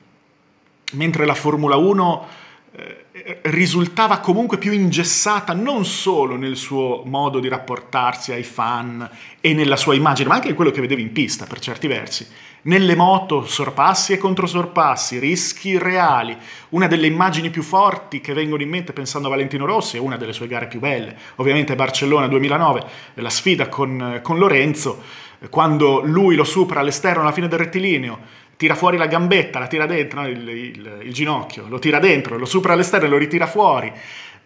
mentre 0.93 1.25
la 1.27 1.35
Formula 1.35 1.75
1 1.75 2.27
eh, 2.71 3.04
risultava 3.43 4.19
comunque 4.19 4.57
più 4.57 4.73
ingessata 4.73 5.53
non 5.53 5.85
solo 5.85 6.35
nel 6.35 6.57
suo 6.57 7.03
modo 7.05 7.39
di 7.39 7.47
rapportarsi 7.47 8.33
ai 8.33 8.43
fan 8.43 9.09
e 9.39 9.53
nella 9.53 9.77
sua 9.77 9.95
immagine, 9.95 10.27
ma 10.27 10.35
anche 10.35 10.49
in 10.49 10.55
quello 10.55 10.71
che 10.71 10.81
vedevi 10.81 11.01
in 11.01 11.13
pista 11.13 11.45
per 11.45 11.59
certi 11.59 11.87
versi. 11.87 12.27
Nelle 12.63 12.95
moto, 12.95 13.45
sorpassi 13.45 14.11
e 14.11 14.17
controsorpassi, 14.17 15.19
rischi 15.19 15.77
reali. 15.77 16.35
Una 16.69 16.87
delle 16.87 17.07
immagini 17.07 17.49
più 17.51 17.61
forti 17.61 18.19
che 18.19 18.33
vengono 18.33 18.63
in 18.63 18.69
mente 18.69 18.91
pensando 18.91 19.27
a 19.27 19.31
Valentino 19.31 19.65
Rossi 19.65 19.95
è 19.95 19.99
una 19.99 20.17
delle 20.17 20.33
sue 20.33 20.47
gare 20.47 20.67
più 20.67 20.79
belle. 20.79 21.15
Ovviamente 21.35 21.75
Barcellona 21.75 22.27
2009, 22.27 22.83
la 23.13 23.29
sfida 23.29 23.69
con, 23.69 24.19
con 24.23 24.37
Lorenzo, 24.37 25.01
quando 25.49 26.01
lui 26.01 26.35
lo 26.35 26.43
supera 26.43 26.79
all'esterno 26.79 27.21
alla 27.21 27.31
fine 27.31 27.47
del 27.47 27.59
rettilineo, 27.59 28.19
tira 28.57 28.75
fuori 28.75 28.97
la 28.97 29.07
gambetta, 29.07 29.59
la 29.59 29.67
tira 29.67 29.85
dentro, 29.85 30.21
no? 30.21 30.27
il, 30.27 30.47
il, 30.47 30.99
il, 31.03 31.13
ginocchio, 31.13 31.67
lo 31.67 31.79
tira 31.79 31.99
dentro, 31.99 32.37
lo 32.37 32.45
supera 32.45 32.73
all'esterno 32.73 33.07
e 33.07 33.09
lo 33.09 33.17
ritira 33.17 33.47
fuori. 33.47 33.91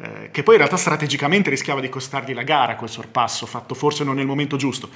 Eh, 0.01 0.29
che 0.31 0.43
poi 0.43 0.53
in 0.53 0.61
realtà 0.61 0.77
strategicamente 0.77 1.49
rischiava 1.49 1.81
di 1.81 1.89
costargli 1.89 2.33
la 2.33 2.43
gara 2.43 2.75
quel 2.75 2.89
sorpasso, 2.89 3.45
fatto 3.45 3.75
forse 3.75 4.03
non 4.03 4.15
nel 4.15 4.25
momento 4.25 4.55
giusto 4.55 4.89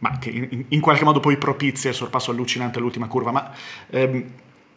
ma 0.00 0.18
che 0.18 0.30
in, 0.30 0.64
in, 0.68 0.80
qualche 0.80 1.04
modo 1.04 1.20
poi 1.20 1.36
propizia 1.36 1.90
il 1.90 1.96
sorpasso 1.96 2.30
allucinante 2.30 2.78
all'ultima 2.78 3.06
curva, 3.06 3.32
ma 3.32 3.52
ehm, 3.90 4.24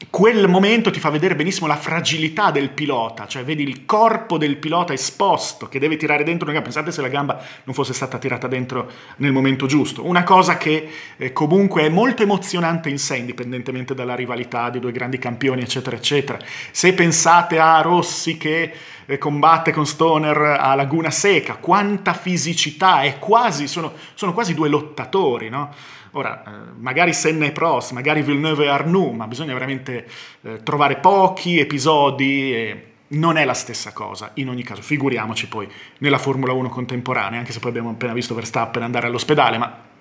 quel 0.09 0.47
momento 0.47 0.91
ti 0.91 0.99
fa 0.99 1.09
vedere 1.09 1.35
benissimo 1.35 1.67
la 1.67 1.75
fragilità 1.75 2.51
del 2.51 2.69
pilota, 2.69 3.27
cioè 3.27 3.43
vedi 3.43 3.63
il 3.63 3.85
corpo 3.85 4.37
del 4.37 4.57
pilota 4.57 4.93
esposto 4.93 5.67
che 5.67 5.79
deve 5.79 5.97
tirare 5.97 6.23
dentro 6.23 6.45
una 6.45 6.53
gamba. 6.53 6.69
Pensate 6.69 6.91
se 6.91 7.01
la 7.01 7.07
gamba 7.09 7.41
non 7.63 7.75
fosse 7.75 7.93
stata 7.93 8.17
tirata 8.17 8.47
dentro 8.47 8.89
nel 9.17 9.31
momento 9.31 9.65
giusto. 9.65 10.05
Una 10.05 10.23
cosa 10.23 10.57
che 10.57 10.89
eh, 11.17 11.31
comunque 11.33 11.83
è 11.83 11.89
molto 11.89 12.23
emozionante 12.23 12.89
in 12.89 12.97
sé, 12.97 13.17
indipendentemente 13.17 13.93
dalla 13.93 14.15
rivalità 14.15 14.69
di 14.69 14.79
due 14.79 14.91
grandi 14.91 15.17
campioni, 15.17 15.61
eccetera, 15.61 15.95
eccetera. 15.95 16.39
Se 16.71 16.93
pensate 16.93 17.59
a 17.59 17.81
Rossi 17.81 18.37
che 18.37 18.73
eh, 19.05 19.17
combatte 19.17 19.71
con 19.71 19.85
Stoner 19.85 20.57
a 20.59 20.75
Laguna 20.75 21.11
Seca, 21.11 21.55
quanta 21.55 22.13
fisicità, 22.13 23.01
è 23.01 23.19
quasi, 23.19 23.67
sono, 23.67 23.93
sono 24.13 24.33
quasi 24.33 24.53
due 24.53 24.69
lottatori, 24.69 25.49
no? 25.49 25.73
Ora, 26.15 26.43
eh, 26.45 26.71
magari 26.77 27.13
Senna 27.13 27.45
e 27.45 27.51
Prost, 27.51 27.91
magari 27.91 28.21
Villeneuve 28.21 28.65
e 28.65 28.69
Arnoux, 28.69 29.13
ma 29.15 29.27
bisogna 29.27 29.53
veramente 29.53 30.07
eh, 30.41 30.61
trovare 30.63 30.97
pochi 30.97 31.59
episodi 31.59 32.53
e 32.53 32.85
non 33.09 33.37
è 33.37 33.45
la 33.45 33.53
stessa 33.53 33.93
cosa, 33.93 34.31
in 34.35 34.49
ogni 34.49 34.63
caso, 34.63 34.81
figuriamoci 34.81 35.47
poi 35.47 35.67
nella 35.99 36.17
Formula 36.17 36.53
1 36.53 36.69
contemporanea, 36.69 37.39
anche 37.39 37.51
se 37.51 37.59
poi 37.59 37.69
abbiamo 37.69 37.89
appena 37.89 38.13
visto 38.13 38.35
Verstappen 38.35 38.83
andare 38.83 39.07
all'ospedale, 39.07 39.57
ma 39.57 39.91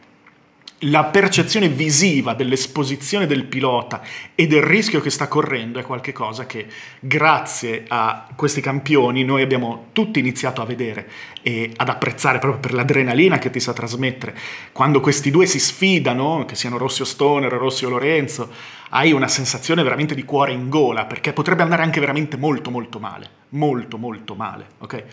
la 0.85 1.05
percezione 1.05 1.69
visiva 1.69 2.35
dell'esposizione 2.35 3.27
del 3.27 3.45
pilota 3.45 4.03
e 4.35 4.47
del 4.47 4.62
rischio 4.62 5.01
che 5.01 5.11
sta 5.11 5.29
correndo 5.29 5.79
è 5.79 5.85
qualcosa 5.85 6.47
che 6.47 6.67
grazie 6.99 7.85
a 7.87 8.27
questi 8.35 8.61
campioni 8.61 9.23
noi 9.23 9.43
abbiamo 9.43 9.89
tutti 9.93 10.19
iniziato 10.19 10.61
a 10.61 10.65
vedere 10.65 11.09
e 11.43 11.73
ad 11.77 11.89
apprezzare 11.89 12.39
proprio 12.39 12.61
per 12.61 12.73
l'adrenalina 12.73 13.39
che 13.39 13.51
ti 13.51 13.61
sa 13.61 13.73
trasmettere. 13.73 14.37
Quando 14.73 15.01
questi 15.01 15.31
due 15.31 15.47
si 15.47 15.61
sfidano, 15.61 16.45
che 16.45 16.57
siano 16.57 16.79
Rossi 16.79 17.03
o 17.03 17.05
Stoner, 17.05 17.53
o 17.53 17.89
Lorenzo, 17.89 18.51
hai 18.91 19.12
una 19.12 19.29
sensazione 19.29 19.83
veramente 19.83 20.15
di 20.15 20.25
cuore 20.25 20.53
in 20.53 20.69
gola 20.69 21.05
perché 21.05 21.33
potrebbe 21.33 21.62
andare 21.62 21.83
anche 21.83 22.01
veramente 22.01 22.37
molto 22.37 22.71
molto 22.71 22.99
male, 22.99 23.29
molto 23.51 23.99
molto 23.99 24.35
male, 24.35 24.67
ok? 24.79 25.05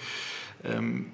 Um, 0.64 1.06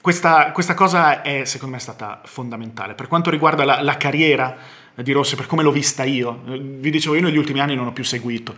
questa, 0.00 0.50
questa, 0.52 0.74
cosa 0.74 1.20
è 1.20 1.44
secondo 1.44 1.74
me 1.74 1.80
stata 1.80 2.20
fondamentale. 2.24 2.94
Per 2.94 3.06
quanto 3.06 3.28
riguarda 3.28 3.64
la, 3.64 3.82
la, 3.82 3.96
carriera 3.96 4.56
di 4.94 5.12
Rossi, 5.12 5.36
per 5.36 5.46
come 5.46 5.62
l'ho 5.62 5.72
vista 5.72 6.04
io, 6.04 6.42
eh, 6.46 6.58
vi 6.58 6.90
dicevo 6.90 7.14
io 7.14 7.22
negli 7.22 7.36
ultimi 7.36 7.60
anni 7.60 7.74
non 7.74 7.86
ho 7.86 7.92
più 7.92 8.04
seguito, 8.04 8.54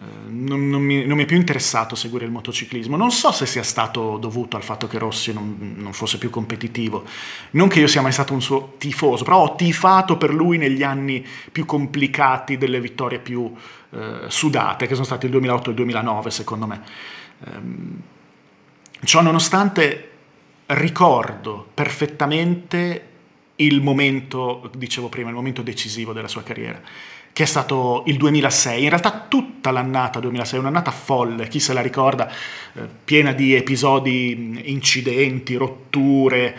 eh, 0.00 0.02
non, 0.28 0.68
non, 0.68 0.82
mi, 0.82 1.04
non, 1.04 1.16
mi, 1.16 1.22
è 1.22 1.26
più 1.26 1.36
interessato 1.36 1.94
seguire 1.94 2.24
il 2.24 2.32
motociclismo. 2.32 2.96
Non 2.96 3.12
so 3.12 3.30
se 3.30 3.46
sia 3.46 3.62
stato 3.62 4.16
dovuto 4.16 4.56
al 4.56 4.64
fatto 4.64 4.88
che 4.88 4.98
Rossi 4.98 5.32
non, 5.32 5.74
non, 5.76 5.92
fosse 5.92 6.18
più 6.18 6.30
competitivo. 6.30 7.04
Non 7.52 7.68
che 7.68 7.78
io 7.78 7.86
sia 7.86 8.02
mai 8.02 8.12
stato 8.12 8.32
un 8.32 8.42
suo 8.42 8.74
tifoso, 8.78 9.22
però 9.22 9.38
ho 9.42 9.54
tifato 9.54 10.16
per 10.16 10.34
lui 10.34 10.58
negli 10.58 10.82
anni 10.82 11.24
più 11.52 11.64
complicati 11.64 12.58
delle 12.58 12.80
vittorie 12.80 13.20
più 13.20 13.54
eh, 13.90 14.24
sudate, 14.26 14.86
che 14.86 14.94
sono 14.94 15.06
stati 15.06 15.26
il 15.26 15.30
2008 15.30 15.66
e 15.66 15.70
il 15.70 15.76
2009, 15.76 16.30
secondo 16.32 16.66
me. 16.66 16.82
Ehm, 17.44 18.00
ciò 19.04 19.20
nonostante 19.20 20.11
ricordo 20.66 21.68
perfettamente 21.74 23.08
il 23.56 23.82
momento, 23.82 24.70
dicevo 24.76 25.08
prima, 25.08 25.28
il 25.28 25.34
momento 25.34 25.62
decisivo 25.62 26.12
della 26.12 26.28
sua 26.28 26.42
carriera, 26.42 26.80
che 27.32 27.42
è 27.42 27.46
stato 27.46 28.02
il 28.06 28.16
2006. 28.16 28.82
In 28.82 28.88
realtà 28.88 29.26
tutta 29.28 29.70
l'annata 29.70 30.20
2006, 30.20 30.58
un'annata 30.58 30.90
folle, 30.90 31.48
chi 31.48 31.60
se 31.60 31.72
la 31.72 31.80
ricorda, 31.80 32.30
eh, 32.30 32.88
piena 33.04 33.32
di 33.32 33.54
episodi, 33.54 34.62
incidenti, 34.64 35.54
rotture, 35.54 36.56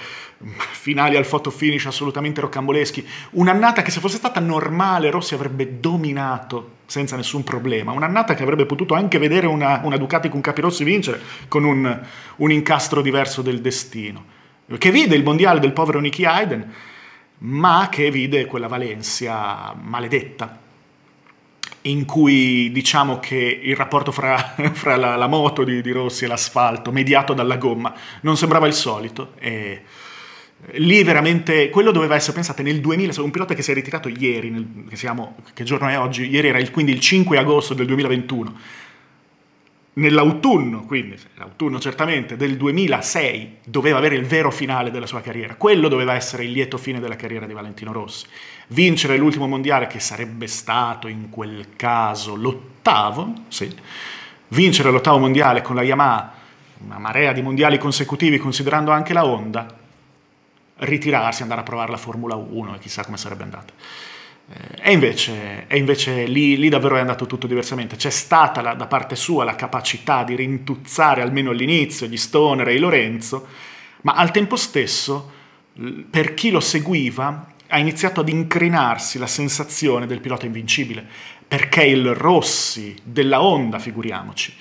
finali 0.71 1.15
al 1.15 1.25
photo 1.25 1.49
finish 1.49 1.85
assolutamente 1.85 2.41
rocamboleschi. 2.41 3.07
Un'annata 3.31 3.81
che 3.81 3.91
se 3.91 3.99
fosse 3.99 4.17
stata 4.17 4.39
normale 4.39 5.09
Rossi 5.09 5.33
avrebbe 5.33 5.79
dominato 5.79 6.81
senza 6.93 7.15
nessun 7.15 7.43
problema. 7.43 7.91
Un'annata 7.91 8.35
che 8.35 8.43
avrebbe 8.43 8.67
potuto 8.67 8.93
anche 8.93 9.17
vedere 9.17 9.47
una, 9.47 9.81
una 9.83 9.97
Ducati 9.97 10.29
con 10.29 10.41
Capirossi 10.41 10.83
vincere 10.83 11.19
con 11.47 11.63
un, 11.63 12.01
un 12.35 12.51
incastro 12.51 13.01
diverso 13.01 13.41
del 13.41 13.61
destino. 13.61 14.23
Che 14.77 14.91
vide 14.91 15.15
il 15.15 15.23
mondiale 15.23 15.59
del 15.59 15.73
povero 15.73 15.99
Nicky 15.99 16.23
Hayden, 16.23 16.71
ma 17.39 17.87
che 17.89 18.11
vide 18.11 18.45
quella 18.45 18.67
Valencia 18.67 19.73
maledetta 19.81 20.59
in 21.85 22.05
cui 22.05 22.71
diciamo 22.71 23.19
che 23.19 23.59
il 23.61 23.75
rapporto 23.75 24.11
fra, 24.11 24.37
fra 24.71 24.95
la, 24.95 25.15
la, 25.15 25.27
moto 25.27 25.63
di, 25.63 25.81
di, 25.81 25.91
Rossi 25.91 26.25
e 26.25 26.27
l'asfalto, 26.27 26.91
mediato 26.91 27.33
dalla 27.33 27.57
gomma, 27.57 27.91
non 28.21 28.37
sembrava 28.37 28.67
il 28.67 28.73
solito. 28.73 29.33
E 29.39 29.81
lì 30.71 31.03
veramente, 31.03 31.69
quello 31.69 31.91
doveva 31.91 32.15
essere, 32.15 32.33
pensate, 32.33 32.63
nel 32.63 32.79
2000, 32.79 33.21
un 33.21 33.31
pilota 33.31 33.53
che 33.53 33.61
si 33.61 33.71
è 33.71 33.73
ritirato 33.73 34.07
ieri, 34.09 34.49
nel, 34.49 34.85
che, 34.89 34.95
siamo, 34.95 35.37
che 35.53 35.63
giorno 35.63 35.87
è 35.87 35.97
oggi? 35.97 36.29
Ieri 36.29 36.49
era 36.49 36.59
il, 36.59 36.71
quindi 36.71 36.91
il 36.91 36.99
5 36.99 37.37
agosto 37.37 37.73
del 37.73 37.85
2021 37.87 38.81
nell'autunno, 39.95 40.85
quindi 40.85 41.15
l'autunno 41.35 41.79
certamente, 41.79 42.35
del 42.35 42.57
2006 42.57 43.57
doveva 43.65 43.97
avere 43.97 44.15
il 44.15 44.25
vero 44.25 44.49
finale 44.49 44.89
della 44.91 45.05
sua 45.05 45.21
carriera. 45.21 45.55
Quello 45.55 45.87
doveva 45.87 46.15
essere 46.15 46.45
il 46.45 46.51
lieto 46.51 46.77
fine 46.77 46.99
della 46.99 47.15
carriera 47.15 47.45
di 47.45 47.53
Valentino 47.53 47.91
Rossi. 47.91 48.25
Vincere 48.67 49.17
l'ultimo 49.17 49.47
mondiale, 49.47 49.87
che 49.87 49.99
sarebbe 49.99 50.47
stato 50.47 51.07
in 51.07 51.29
quel 51.29 51.75
caso 51.75 52.35
l'ottavo, 52.35 53.33
sì. 53.49 53.71
Vincere 54.47 54.91
l'ottavo 54.91 55.19
mondiale 55.19 55.61
con 55.61 55.75
la 55.75 55.83
Yamaha, 55.83 56.33
una 56.85 56.97
marea 56.97 57.31
di 57.31 57.41
mondiali 57.41 57.77
consecutivi 57.77 58.37
considerando 58.37 58.91
anche 58.91 59.13
la 59.13 59.25
Honda, 59.25 59.81
ritirarsi, 60.77 61.41
andare 61.41 61.61
a 61.61 61.63
provare 61.63 61.91
la 61.91 61.97
Formula 61.97 62.35
1 62.35 62.75
e 62.75 62.79
chissà 62.79 63.03
come 63.03 63.17
sarebbe 63.17 63.43
andata. 63.43 63.73
E 64.81 64.91
invece, 64.91 65.67
e 65.67 65.77
invece 65.77 66.25
lì, 66.25 66.57
lì, 66.57 66.67
davvero 66.67 66.97
è 66.97 66.99
andato 66.99 67.25
tutto 67.25 67.47
diversamente. 67.47 67.95
C'è 67.95 68.09
stata 68.09 68.61
la, 68.61 68.73
da 68.73 68.87
parte 68.87 69.15
sua 69.15 69.45
la 69.45 69.55
capacità 69.55 70.23
di 70.23 70.35
rintuzzare 70.35 71.21
almeno 71.21 71.51
all'inizio 71.51 72.07
gli 72.07 72.17
Stoner 72.17 72.67
e 72.67 72.77
Lorenzo, 72.77 73.47
ma 74.01 74.13
al 74.13 74.31
tempo 74.31 74.57
stesso, 74.57 75.31
per 76.09 76.33
chi 76.33 76.51
lo 76.51 76.59
seguiva, 76.59 77.47
ha 77.67 77.79
iniziato 77.79 78.19
ad 78.19 78.29
incrinarsi 78.29 79.17
la 79.17 79.27
sensazione 79.27 80.05
del 80.05 80.19
pilota 80.19 80.45
invincibile, 80.45 81.05
perché 81.47 81.83
il 81.83 82.13
Rossi 82.13 82.95
della 83.01 83.41
Honda, 83.41 83.79
figuriamoci, 83.79 84.53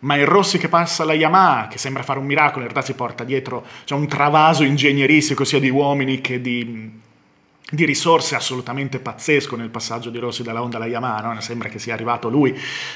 ma 0.00 0.16
il 0.16 0.26
Rossi 0.26 0.58
che 0.58 0.68
passa 0.68 1.02
alla 1.02 1.14
Yamaha, 1.14 1.68
che 1.68 1.78
sembra 1.78 2.02
fare 2.02 2.18
un 2.18 2.26
miracolo, 2.26 2.64
in 2.64 2.70
realtà 2.70 2.86
si 2.86 2.94
porta 2.94 3.24
dietro 3.24 3.64
cioè 3.84 3.98
un 3.98 4.06
travaso 4.06 4.62
ingegneristico 4.62 5.44
sia 5.44 5.60
di 5.60 5.70
uomini 5.70 6.20
che 6.20 6.40
di 6.40 7.08
di 7.70 7.84
risorse 7.84 8.34
assolutamente 8.34 8.98
pazzesco 8.98 9.56
nel 9.56 9.70
passaggio 9.70 10.10
di 10.10 10.18
Rossi 10.18 10.42
dalla 10.42 10.60
Honda 10.60 10.76
alla 10.76 10.86
Yamaha, 10.86 11.32
no? 11.32 11.40
sembra 11.40 11.68
che 11.68 11.78
sia 11.78 11.94
arrivato 11.94 12.28
lui, 12.28 12.50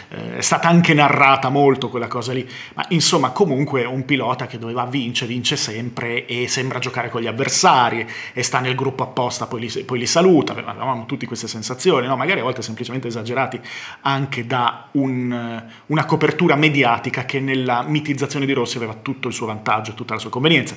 eh, 0.08 0.38
è 0.38 0.40
stata 0.40 0.68
anche 0.68 0.94
narrata 0.94 1.48
molto 1.48 1.88
quella 1.88 2.08
cosa 2.08 2.32
lì, 2.32 2.46
ma 2.74 2.84
insomma 2.88 3.30
comunque 3.30 3.84
un 3.84 4.04
pilota 4.04 4.46
che 4.46 4.58
doveva 4.58 4.84
vincere, 4.84 5.30
vince 5.30 5.56
sempre 5.56 6.26
e 6.26 6.48
sembra 6.48 6.80
giocare 6.80 7.08
con 7.08 7.20
gli 7.20 7.26
avversari 7.26 8.06
e 8.32 8.42
sta 8.42 8.58
nel 8.58 8.74
gruppo 8.74 9.04
apposta, 9.04 9.46
poi 9.46 9.60
li, 9.60 9.84
poi 9.84 9.98
li 10.00 10.06
saluta, 10.06 10.52
avevamo 10.52 11.06
tutte 11.06 11.26
queste 11.26 11.46
sensazioni, 11.46 12.06
no? 12.06 12.16
magari 12.16 12.40
a 12.40 12.42
volte 12.42 12.62
semplicemente 12.62 13.08
esagerati 13.08 13.60
anche 14.00 14.46
da 14.46 14.88
un, 14.92 15.62
una 15.86 16.04
copertura 16.04 16.56
mediatica 16.56 17.24
che 17.24 17.38
nella 17.38 17.82
mitizzazione 17.82 18.44
di 18.44 18.52
Rossi 18.52 18.76
aveva 18.76 18.94
tutto 18.94 19.28
il 19.28 19.34
suo 19.34 19.46
vantaggio, 19.46 19.94
tutta 19.94 20.14
la 20.14 20.20
sua 20.20 20.30
convenienza. 20.30 20.76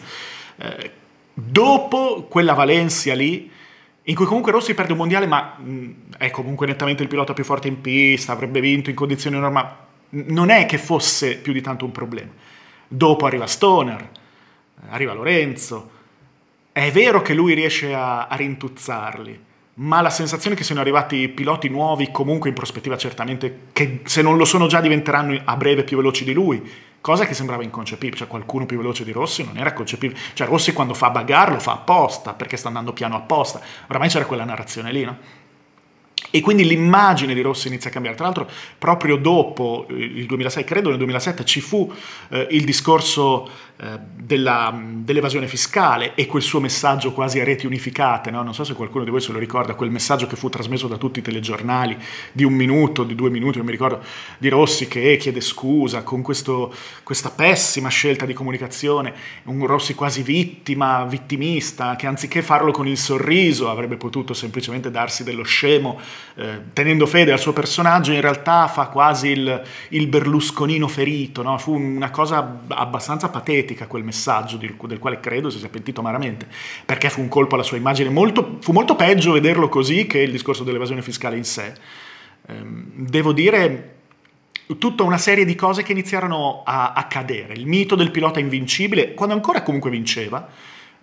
Eh, 0.58 0.92
dopo 1.34 2.28
quella 2.30 2.54
Valencia 2.54 3.14
lì, 3.14 3.50
in 4.10 4.16
cui 4.16 4.26
comunque 4.26 4.54
Rossi 4.54 4.74
perde 4.74 4.94
un 4.94 5.00
mondiale, 5.00 5.28
ma 5.28 5.58
mh, 5.58 5.90
è 6.18 6.30
comunque 6.30 6.66
nettamente 6.66 7.04
il 7.04 7.10
pilota 7.10 7.34
più 7.34 7.44
forte 7.44 7.68
in 7.68 7.82
pista, 7.82 8.32
avrebbe 8.32 8.62
vinto 8.62 8.90
in 8.90 8.96
condizioni 8.96 9.38
normali. 9.38 9.68
Non 10.10 10.50
è 10.50 10.66
che 10.66 10.78
fosse 10.78 11.38
più 11.38 11.52
di 11.52 11.62
tanto 11.62 11.84
un 11.84 11.92
problema. 11.92 12.32
Dopo 12.88 13.26
arriva 13.26 13.46
Stoner, 13.48 14.10
arriva 14.90 15.12
Lorenzo. 15.12 15.90
È 16.72 16.90
vero 16.92 17.22
che 17.22 17.34
lui 17.34 17.54
riesce 17.54 17.94
a, 17.94 18.28
a 18.28 18.36
rintuzzarli, 18.36 19.44
ma 19.76 20.00
la 20.00 20.10
sensazione 20.10 20.56
che 20.56 20.64
siano 20.64 20.80
arrivati 20.80 21.28
piloti 21.28 21.68
nuovi, 21.68 22.10
comunque 22.10 22.48
in 22.48 22.56
prospettiva 22.56 22.96
certamente, 22.98 23.64
che 23.74 24.00
se 24.06 24.22
non 24.22 24.38
lo 24.38 24.46
sono 24.46 24.68
già 24.68 24.80
diventeranno 24.80 25.38
a 25.44 25.58
breve 25.58 25.84
più 25.84 25.98
veloci 25.98 26.24
di 26.24 26.32
lui, 26.34 26.64
cosa 27.02 27.26
che 27.26 27.34
sembrava 27.34 27.64
inconcepibile, 27.64 28.18
cioè 28.18 28.28
qualcuno 28.28 28.66
più 28.66 28.78
veloce 28.78 29.04
di 29.04 29.12
Rossi 29.12 29.44
non 29.44 29.58
era 29.58 29.74
concepibile, 29.74 30.20
cioè 30.34 30.48
Rossi 30.48 30.74
quando 30.74 30.94
fa 30.94 31.10
bagar 31.10 31.52
lo 31.52 31.60
fa 31.60 31.74
apposta, 31.74 32.34
perché 32.34 32.58
sta 32.58 32.68
andando 32.68 32.94
piano 32.94 33.16
apposta, 33.16 33.62
oramai 33.88 34.10
c'era 34.10 34.26
quella 34.26 34.44
narrazione 34.44 34.92
lì, 34.92 35.04
no? 35.04 35.46
E 36.38 36.42
quindi 36.42 36.68
l'immagine 36.68 37.34
di 37.34 37.42
Rossi 37.42 37.68
inizia 37.68 37.90
a 37.90 37.94
cambiare. 37.94 38.16
Tra 38.16 38.26
l'altro, 38.26 38.48
proprio 38.78 39.16
dopo 39.16 39.88
eh, 39.90 39.96
il 39.96 40.28
2006, 40.28 40.64
credo 40.66 40.90
nel 40.90 41.00
2007, 41.00 41.44
ci 41.46 41.62
fu 41.62 41.92
eh, 42.30 42.48
il 42.52 42.64
discorso 42.64 43.50
eh, 43.80 44.00
della, 44.16 44.76
dell'evasione 44.82 45.48
fiscale 45.48 46.16
e 46.16 46.26
quel 46.26 46.42
suo 46.42 46.60
messaggio 46.60 47.14
quasi 47.14 47.40
a 47.40 47.44
reti 47.44 47.66
unificate. 47.66 48.30
No? 48.32 48.42
Non 48.44 48.54
so 48.54 48.64
se 48.64 48.74
qualcuno 48.74 49.04
di 49.04 49.10
voi 49.10 49.22
se 49.22 49.32
lo 49.32 49.40
ricorda, 49.40 49.74
quel 49.74 49.90
messaggio 49.90 50.28
che 50.28 50.36
fu 50.36 50.50
trasmesso 50.50 50.88
da 50.88 50.98
tutti 50.98 51.20
i 51.20 51.22
telegiornali 51.22 51.98
di 52.32 52.44
un 52.44 52.54
minuto, 52.54 53.04
di 53.04 53.16
due 53.16 53.30
minuti, 53.30 53.58
non 53.58 53.66
mi 53.66 53.72
ricordo, 53.72 54.04
di 54.38 54.50
Rossi 54.50 54.88
che 54.88 55.18
chiede 55.18 55.42
scusa 55.42 56.04
con 56.04 56.22
questo, 56.22 56.74
questa 57.04 57.30
pessima 57.32 57.90
scelta 57.90 58.26
di 58.26 58.34
comunicazione. 58.34 59.14
Un 59.46 59.66
Rossi 59.66 59.96
quasi 59.96 60.22
vittima, 60.22 61.04
vittimista, 61.06 61.96
che 61.96 62.06
anziché 62.06 62.44
farlo 62.44 62.72
con 62.72 62.88
il 62.88 62.98
sorriso 62.98 63.70
avrebbe 63.70 63.96
potuto 63.98 64.34
semplicemente 64.34 64.92
darsi 64.92 65.24
dello 65.24 65.44
scemo 65.44 66.00
eh, 66.36 66.62
tenendo 66.74 67.06
fede 67.06 67.32
al 67.32 67.40
suo 67.40 67.54
personaggio, 67.54 68.12
in 68.12 68.22
realtà 68.22 68.68
fa 68.68 68.88
quasi 68.88 69.30
il, 69.30 69.62
il 69.90 70.08
Berlusconino 70.08 70.88
ferito, 70.88 71.42
no? 71.42 71.58
fu 71.58 71.74
una 71.74 72.10
cosa 72.10 72.62
abbastanza 72.68 73.30
patetica 73.30 73.88
quel 73.88 74.04
messaggio 74.04 74.58
del, 74.58 74.76
del, 74.80 75.00
quale 75.00 75.20
credo 75.20 75.50
si 75.50 75.60
sia 75.60 75.70
pentito 75.70 76.02
amaramente, 76.02 76.48
perché 76.86 77.10
fu 77.10 77.22
un 77.22 77.28
colpo 77.28 77.56
alla 77.56 77.64
sua 77.64 77.78
immagine, 77.78 78.10
molto, 78.10 78.58
fu 78.62 78.72
molto 78.72 78.96
peggio 78.96 79.32
vederlo 79.32 79.70
così 79.70 80.06
che 80.06 80.20
il 80.20 80.32
discorso 80.32 80.64
dell'evasione 80.64 81.02
fiscale 81.02 81.38
in 81.38 81.46
sé. 81.46 81.74
Eh, 82.46 82.54
devo 82.64 83.34
dire 83.34 83.96
tutta 84.78 85.04
una 85.04 85.18
serie 85.18 85.46
di 85.46 85.56
cose 85.56 85.82
che 85.82 85.94
iniziarono 85.94 86.64
a, 86.66 86.92
a 86.94 87.06
cadere, 87.06 87.54
il 87.54 87.66
mito 87.66 87.96
del 87.96 88.12
pilota 88.12 88.40
invincibile, 88.40 89.14
quando 89.14 89.34
ancora 89.34 89.62
comunque 89.62 89.90
vinceva, 89.90 90.48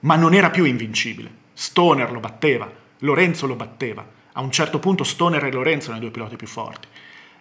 ma 0.00 0.16
non 0.16 0.34
era 0.34 0.50
più 0.50 0.64
invincibile. 0.64 1.42
Stoner 1.54 2.12
lo 2.12 2.20
batteva, 2.20 2.70
Lorenzo 2.98 3.46
lo 3.46 3.54
batteva, 3.54 4.06
a 4.36 4.40
un 4.40 4.50
certo 4.50 4.78
punto 4.78 5.04
Stoner 5.04 5.44
e 5.44 5.52
Lorenzo 5.52 5.86
erano 5.86 5.98
i 5.98 6.00
due 6.02 6.10
piloti 6.10 6.36
più 6.36 6.46
forti. 6.46 6.88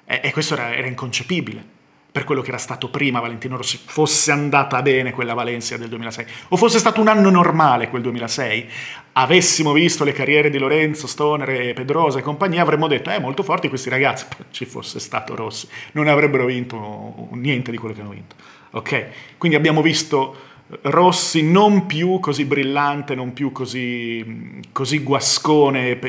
E, 0.05 0.21
e 0.23 0.31
questo 0.31 0.53
era, 0.53 0.75
era, 0.75 0.87
inconcepibile 0.87 1.81
per 2.13 2.25
quello 2.25 2.41
che 2.41 2.49
era 2.49 2.59
stato 2.59 2.89
prima 2.89 3.19
Valentino 3.19 3.57
Rossi, 3.57 3.79
fosse 3.83 4.31
andata 4.31 4.79
bene 4.83 5.11
quella 5.11 5.33
Valencia 5.33 5.77
del 5.77 5.89
2006, 5.89 6.25
o 6.49 6.57
fosse 6.57 6.77
stato 6.77 7.01
un 7.01 7.07
anno 7.07 7.31
normale 7.31 7.89
quel 7.89 8.03
2006, 8.03 8.69
avessimo 9.13 9.71
visto 9.71 10.03
le 10.03 10.11
carriere 10.11 10.51
di 10.51 10.59
Lorenzo, 10.59 11.07
Stoner 11.07 11.49
e 11.49 11.73
Pedrosa 11.73 12.19
e 12.19 12.21
compagnia, 12.21 12.61
avremmo 12.61 12.85
detto, 12.85 13.09
eh, 13.09 13.19
molto 13.19 13.41
forti 13.41 13.67
questi 13.67 13.89
ragazzi, 13.89 14.27
ci 14.51 14.65
fosse 14.65 14.99
stato 14.99 15.33
Rossi, 15.33 15.67
non 15.93 16.07
avrebbero 16.07 16.45
vinto 16.45 17.29
niente 17.31 17.71
di 17.71 17.77
quello 17.77 17.95
che 17.95 18.01
hanno 18.01 18.11
vinto. 18.11 18.35
Ok? 18.73 19.07
Quindi 19.39 19.57
abbiamo 19.57 19.81
visto 19.81 20.35
Rossi 20.81 21.41
non 21.41 21.87
più 21.87 22.19
così 22.19 22.45
brillante, 22.45 23.15
non 23.15 23.33
più 23.33 23.51
così, 23.51 24.61
così 24.71 24.99
guascone, 24.99 25.99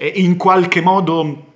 in 0.00 0.36
qualche 0.36 0.80
modo 0.80 1.46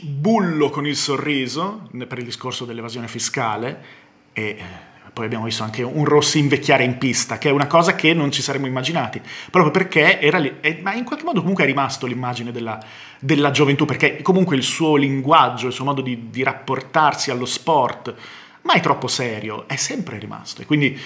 bullo 0.00 0.70
con 0.70 0.86
il 0.86 0.96
sorriso 0.96 1.88
per 2.08 2.18
il 2.18 2.24
discorso 2.24 2.64
dell'evasione 2.64 3.08
fiscale 3.08 4.00
e 4.32 4.42
eh, 4.42 4.90
poi 5.12 5.26
abbiamo 5.26 5.44
visto 5.44 5.62
anche 5.62 5.82
un 5.82 6.04
Rossi 6.06 6.38
invecchiare 6.38 6.84
in 6.84 6.96
pista, 6.96 7.36
che 7.36 7.50
è 7.50 7.52
una 7.52 7.66
cosa 7.66 7.94
che 7.94 8.14
non 8.14 8.32
ci 8.32 8.40
saremmo 8.40 8.66
immaginati, 8.66 9.20
proprio 9.50 9.70
perché 9.70 10.18
era 10.18 10.38
lì, 10.38 10.54
ma 10.80 10.94
in 10.94 11.04
qualche 11.04 11.24
modo 11.24 11.40
comunque 11.40 11.64
è 11.64 11.66
rimasto 11.66 12.06
l'immagine 12.06 12.50
della, 12.50 12.82
della 13.20 13.50
gioventù, 13.50 13.84
perché 13.84 14.22
comunque 14.22 14.56
il 14.56 14.62
suo 14.62 14.96
linguaggio, 14.96 15.66
il 15.66 15.74
suo 15.74 15.84
modo 15.84 16.00
di, 16.00 16.30
di 16.30 16.42
rapportarsi 16.42 17.30
allo 17.30 17.44
sport, 17.44 18.14
mai 18.62 18.80
troppo 18.80 19.06
serio, 19.06 19.68
è 19.68 19.76
sempre 19.76 20.18
rimasto. 20.18 20.62
E 20.62 20.64
quindi 20.64 20.98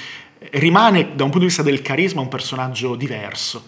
rimane 0.53 1.17
da 1.17 1.25
un 1.25 1.31
punto 1.31 1.41
di 1.41 1.47
vista 1.47 1.62
del 1.65 1.83
carisma 1.83 2.21
un 2.21 2.29
personaggio 2.29 2.95
diverso 2.95 3.67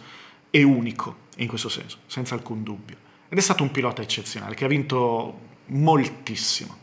e 0.51 0.63
unico 0.63 1.27
in 1.39 1.49
questo 1.49 1.69
senso, 1.69 1.99
senza 2.07 2.35
alcun 2.35 2.63
dubbio. 2.63 2.97
Ed 3.29 3.37
è 3.37 3.41
stato 3.41 3.63
un 3.63 3.71
pilota 3.71 4.03
eccezionale 4.03 4.55
che 4.55 4.65
ha 4.65 4.69
vinto 4.69 5.41
moltissimo. 5.67 6.77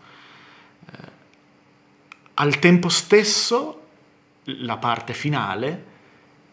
Eh, 0.92 0.98
al 2.36 2.60
tempo 2.60 2.90
stesso, 2.90 3.88
la 4.44 4.78
parte 4.78 5.14
finale 5.14 5.86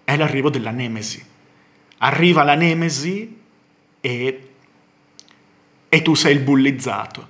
è 0.05 0.17
l'arrivo 0.17 0.51
della 0.51 0.71
Nemesi. 0.71 1.25
Arriva 1.99 2.43
la 2.43 2.55
Nemesi 2.55 3.41
e 4.01 4.47
e 5.95 6.01
tu 6.01 6.15
sei 6.15 6.37
il 6.37 6.41
bullizzato 6.41 7.29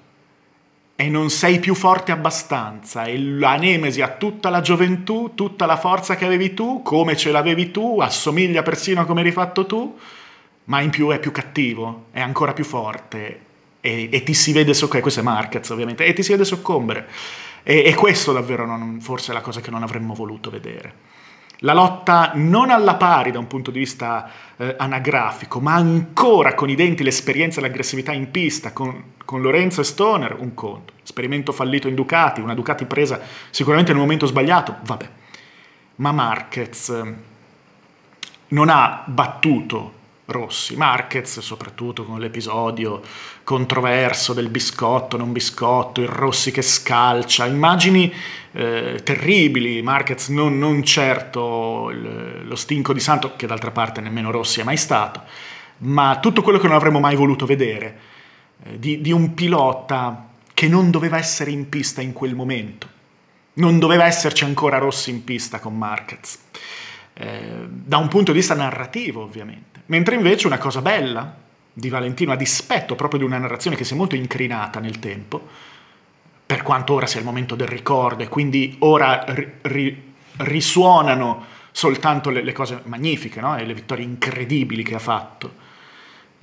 e 0.94 1.08
non 1.08 1.30
sei 1.30 1.58
più 1.58 1.74
forte 1.74 2.12
abbastanza 2.12 3.06
e 3.06 3.18
la 3.18 3.56
Nemesi 3.56 4.00
ha 4.02 4.10
tutta 4.10 4.50
la 4.50 4.60
gioventù, 4.60 5.32
tutta 5.34 5.66
la 5.66 5.76
forza 5.76 6.14
che 6.14 6.24
avevi 6.24 6.54
tu, 6.54 6.80
come 6.80 7.16
ce 7.16 7.32
l'avevi 7.32 7.72
tu, 7.72 7.98
assomiglia 7.98 8.62
persino 8.62 9.00
a 9.00 9.04
come 9.04 9.22
eri 9.22 9.32
fatto 9.32 9.66
tu, 9.66 9.98
ma 10.64 10.80
in 10.80 10.90
più 10.90 11.10
è 11.10 11.18
più 11.18 11.32
cattivo, 11.32 12.06
è 12.10 12.20
ancora 12.20 12.52
più 12.52 12.64
forte 12.64 13.40
e, 13.80 14.08
e 14.10 14.22
ti 14.22 14.34
si 14.34 14.52
vede 14.52 14.74
soccombere, 14.74 15.02
questo 15.02 15.20
è 15.20 15.22
Marquez 15.22 15.68
ovviamente, 15.70 16.04
e 16.04 16.12
ti 16.12 16.22
si 16.22 16.32
vede 16.32 16.44
soccombere. 16.44 17.08
E, 17.62 17.82
e 17.84 17.94
questo 17.94 18.32
davvero 18.32 18.66
non, 18.66 19.00
forse 19.00 19.30
è 19.30 19.34
la 19.34 19.40
cosa 19.40 19.60
che 19.60 19.70
non 19.70 19.82
avremmo 19.82 20.14
voluto 20.14 20.50
vedere 20.50 21.10
la 21.64 21.74
lotta 21.74 22.32
non 22.34 22.70
alla 22.70 22.96
pari 22.96 23.30
da 23.30 23.38
un 23.38 23.46
punto 23.46 23.70
di 23.70 23.78
vista 23.78 24.28
eh, 24.56 24.74
anagrafico, 24.78 25.60
ma 25.60 25.74
ancora 25.74 26.54
con 26.54 26.68
i 26.68 26.74
denti 26.74 27.02
l'esperienza 27.02 27.58
e 27.58 27.62
l'aggressività 27.62 28.12
in 28.12 28.30
pista, 28.30 28.72
con, 28.72 29.14
con, 29.24 29.40
Lorenzo 29.40 29.80
e 29.80 29.84
Stoner, 29.84 30.36
un 30.38 30.54
conto. 30.54 30.92
Esperimento 31.02 31.52
fallito 31.52 31.88
in 31.88 31.94
Ducati, 31.94 32.40
una 32.40 32.54
Ducati 32.54 32.84
presa 32.84 33.20
sicuramente 33.50 33.92
nel 33.92 34.00
momento 34.00 34.26
sbagliato, 34.26 34.76
vabbè. 34.82 35.08
Ma 35.96 36.10
Marquez 36.10 36.88
eh, 36.88 37.14
non 38.48 38.68
ha 38.68 39.04
battuto 39.06 40.00
Rossi, 40.26 40.76
Marquez 40.76 41.40
soprattutto 41.40 42.04
con 42.04 42.20
l'episodio 42.20 43.02
controverso 43.42 44.32
del 44.32 44.48
biscotto, 44.48 45.16
non 45.16 45.32
biscotto, 45.32 46.00
il 46.00 46.08
Rossi 46.08 46.52
che 46.52 46.62
scalcia, 46.62 47.46
immagini 47.46 48.12
eh, 48.52 49.00
terribili, 49.02 49.82
Marquez 49.82 50.28
non, 50.28 50.58
non 50.58 50.84
certo 50.84 51.90
il, 51.90 52.46
lo 52.46 52.56
stinco 52.56 52.92
di 52.92 53.00
santo, 53.00 53.34
che 53.34 53.46
d'altra 53.46 53.72
parte 53.72 54.00
nemmeno 54.00 54.30
Rossi 54.30 54.60
è 54.60 54.64
mai 54.64 54.76
stato, 54.76 55.22
ma 55.78 56.18
tutto 56.20 56.42
quello 56.42 56.58
che 56.58 56.68
non 56.68 56.76
avremmo 56.76 57.00
mai 57.00 57.16
voluto 57.16 57.44
vedere, 57.44 57.98
eh, 58.64 58.78
di, 58.78 59.00
di 59.00 59.10
un 59.10 59.34
pilota 59.34 60.28
che 60.54 60.68
non 60.68 60.90
doveva 60.90 61.18
essere 61.18 61.50
in 61.50 61.68
pista 61.68 62.00
in 62.00 62.12
quel 62.12 62.36
momento, 62.36 62.88
non 63.54 63.80
doveva 63.80 64.04
esserci 64.04 64.44
ancora 64.44 64.78
Rossi 64.78 65.10
in 65.10 65.24
pista 65.24 65.58
con 65.58 65.76
Marquez. 65.76 66.38
Eh, 67.14 67.66
da 67.68 67.98
un 67.98 68.08
punto 68.08 68.32
di 68.32 68.38
vista 68.38 68.54
narrativo 68.54 69.22
ovviamente. 69.22 69.71
Mentre 69.86 70.14
invece 70.14 70.46
una 70.46 70.58
cosa 70.58 70.80
bella 70.82 71.34
di 71.72 71.88
Valentino, 71.88 72.32
a 72.32 72.36
dispetto 72.36 72.94
proprio 72.94 73.20
di 73.20 73.26
una 73.26 73.38
narrazione 73.38 73.76
che 73.76 73.84
si 73.84 73.94
è 73.94 73.96
molto 73.96 74.14
incrinata 74.14 74.80
nel 74.80 74.98
tempo, 74.98 75.46
per 76.44 76.62
quanto 76.62 76.94
ora 76.94 77.06
sia 77.06 77.20
il 77.20 77.26
momento 77.26 77.54
del 77.54 77.68
ricordo 77.68 78.22
e 78.22 78.28
quindi 78.28 78.76
ora 78.80 79.24
ri, 79.28 79.52
ri, 79.62 80.12
risuonano 80.38 81.46
soltanto 81.70 82.30
le, 82.30 82.42
le 82.42 82.52
cose 82.52 82.80
magnifiche 82.84 83.40
no? 83.40 83.56
e 83.56 83.64
le 83.64 83.74
vittorie 83.74 84.04
incredibili 84.04 84.82
che 84.82 84.94
ha 84.94 84.98
fatto 84.98 85.61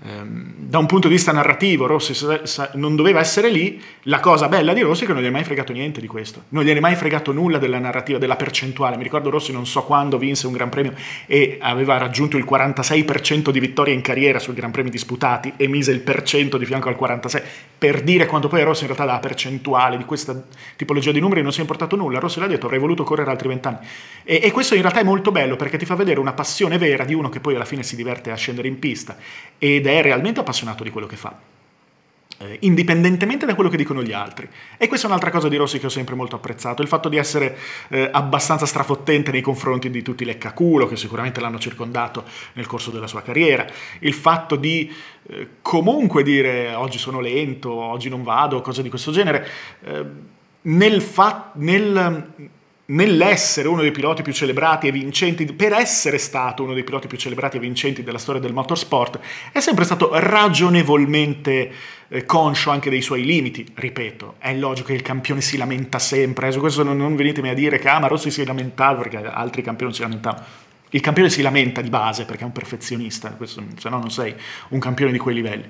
da 0.02 0.78
un 0.78 0.86
punto 0.86 1.10
di 1.10 1.16
vista 1.16 1.34
narrativo 1.34 1.86
Rossi 1.86 2.14
non 2.76 2.96
doveva 2.96 3.20
essere 3.20 3.50
lì, 3.50 3.82
la 4.04 4.22
cosa 4.22 4.48
bella 4.48 4.72
di 4.72 4.80
Rossi 4.80 5.04
è 5.04 5.08
che 5.08 5.12
non 5.12 5.22
gli 5.22 5.26
è 5.26 5.30
mai 5.30 5.44
fregato 5.44 5.74
niente 5.74 6.00
di 6.00 6.08
questo, 6.08 6.44
non 6.50 6.64
gli 6.64 6.70
è 6.70 6.80
mai 6.80 6.96
fregato 6.96 7.34
nulla 7.34 7.58
della 7.58 7.80
narrativa, 7.80 8.18
della 8.18 8.38
percentuale, 8.38 8.96
mi 8.96 9.04
ricordo 9.04 9.30
Rossi 9.30 9.52
non 9.52 9.66
so 9.66 9.84
quando 9.84 10.18
vinse 10.18 10.48
un 10.48 10.54
Gran 10.54 10.70
Premio 10.70 10.94
e 11.26 11.58
aveva 11.60 11.98
raggiunto 11.98 12.38
il 12.38 12.46
46% 12.50 13.50
di 13.50 13.60
vittorie 13.60 13.94
in 13.94 14.00
carriera 14.00 14.40
sui 14.40 14.54
Gran 14.54 14.72
Premi 14.72 14.90
disputati 14.90 15.52
e 15.58 15.68
mise 15.68 15.92
il 15.92 16.00
percento 16.00 16.58
di 16.58 16.66
fianco 16.66 16.88
al 16.88 16.98
46%, 16.98 17.44
per 17.78 18.02
dire 18.02 18.26
quanto 18.26 18.48
poi 18.48 18.64
Rossi 18.64 18.82
in 18.82 18.88
realtà 18.88 19.06
dalla 19.06 19.20
percentuale 19.20 19.98
di 19.98 20.06
questa 20.06 20.42
tipologia 20.78 21.12
di 21.12 21.20
numeri 21.20 21.42
non 21.42 21.52
si 21.52 21.58
è 21.58 21.62
importato 21.62 21.98
nulla, 21.98 22.20
Rossi 22.20 22.40
l'ha 22.40 22.48
detto 22.48 22.68
avrei 22.68 22.80
voluto 22.80 23.04
correre 23.04 23.32
altri 23.32 23.50
vent'anni 23.50 23.80
e, 24.24 24.40
e 24.44 24.52
questo 24.52 24.76
in 24.76 24.82
realtà 24.82 25.02
è 25.02 25.04
molto 25.04 25.32
bello 25.32 25.58
perché 25.58 25.78
ti 25.78 25.86
fa 25.86 25.96
vedere 25.96 26.22
una 26.22 26.34
passione 26.34 26.78
vera 26.78 27.04
di 27.04 27.14
uno 27.14 27.28
che 27.28 27.42
poi 27.42 27.56
alla 27.56 27.66
fine 27.66 27.84
si 27.84 27.98
diverte 27.98 28.32
a 28.32 28.36
scendere 28.36 28.70
in 28.70 28.80
pista. 28.80 29.18
Ed 29.58 29.88
è 29.98 30.02
realmente 30.02 30.40
appassionato 30.40 30.84
di 30.84 30.90
quello 30.90 31.08
che 31.08 31.16
fa. 31.16 31.58
Eh, 32.42 32.58
indipendentemente 32.62 33.46
da 33.46 33.54
quello 33.54 33.70
che 33.70 33.76
dicono 33.76 34.02
gli 34.02 34.14
altri. 34.14 34.48
E 34.78 34.88
questa 34.88 35.08
è 35.08 35.10
un'altra 35.10 35.30
cosa 35.30 35.50
di 35.50 35.58
Rossi 35.58 35.78
che 35.78 35.88
ho 35.88 35.90
sempre 35.90 36.16
molto 36.16 36.38
apprezzato, 36.38 36.82
il 36.82 36.88
fatto 36.88 37.10
di 37.10 37.18
essere 37.18 37.58
eh, 37.90 38.10
abbastanza 38.10 38.66
strafottente 38.66 39.30
nei 39.32 39.42
confronti 39.42 39.90
di 39.90 40.02
tutti 40.02 40.24
i 40.24 40.26
leccaculo, 40.26 40.88
che 40.88 40.96
sicuramente 40.96 41.42
l'hanno 41.42 41.60
circondato 41.60 42.24
nel 42.54 42.66
corso 42.66 42.92
della 42.92 43.08
sua 43.08 43.22
carriera, 43.24 43.68
il 44.00 44.14
fatto 44.14 44.56
di 44.56 44.90
eh, 45.28 45.48
comunque 45.62 46.24
dire 46.24 46.74
oggi 46.76 46.98
sono 46.98 47.20
lento, 47.20 47.74
oggi 47.74 48.08
non 48.08 48.24
vado, 48.24 48.62
cose 48.62 48.84
di 48.84 48.90
questo 48.90 49.12
genere, 49.12 49.46
eh, 49.84 50.06
nel, 50.62 51.02
fa- 51.02 51.52
nel 51.56 52.52
nell'essere 52.90 53.68
uno 53.68 53.82
dei 53.82 53.92
piloti 53.92 54.22
più 54.22 54.34
celebrati 54.34 54.88
e 54.88 54.92
vincenti, 54.92 55.46
per 55.54 55.74
essere 55.74 56.18
stato 56.18 56.64
uno 56.64 56.74
dei 56.74 56.84
piloti 56.84 57.08
più 57.08 57.18
celebrati 57.18 57.58
e 57.58 57.60
vincenti 57.60 58.04
della 58.04 58.18
storia 58.18 58.42
del 58.42 58.54
motorsport, 58.54 59.20
è 59.52 59.60
sempre 59.60 59.86
stato 59.86 60.10
ragionevolmente 60.14 61.72
eh, 62.08 62.26
conscio 62.26 62.72
anche 62.72 62.90
dei 62.90 63.02
suoi 63.02 63.24
limiti. 63.26 63.66
Ripeto, 63.74 64.36
è 64.40 64.54
logico 64.54 64.88
che 64.88 64.94
il 64.94 65.02
campione 65.02 65.42
si 65.42 65.58
lamenta 65.58 66.00
sempre, 66.00 66.48
eh, 66.48 66.52
su 66.52 66.60
questo 66.60 66.84
non, 66.84 66.98
non 66.98 67.16
venitemi 67.16 67.50
a 67.50 67.54
dire 67.54 67.80
che 67.80 67.90
ah, 67.90 68.00
ma 68.00 68.08
Rossi 68.08 68.32
si 68.32 68.44
lamentava 68.46 69.02
perché 69.02 69.18
altri 69.18 69.62
campioni 69.62 69.94
si 69.94 70.02
lamentavano. 70.02 70.68
Il 70.92 71.02
campione 71.02 71.30
si 71.30 71.44
lamenta 71.44 71.82
di 71.82 71.90
base 71.90 72.26
perché 72.26 72.42
è 72.42 72.46
un 72.46 72.52
perfezionista, 72.52 73.30
questo, 73.34 73.64
se 73.78 73.90
no 73.90 74.00
non 74.00 74.10
sei 74.10 74.34
un 74.70 74.80
campione 74.80 75.12
di 75.12 75.20
quei 75.20 75.36
livelli. 75.36 75.66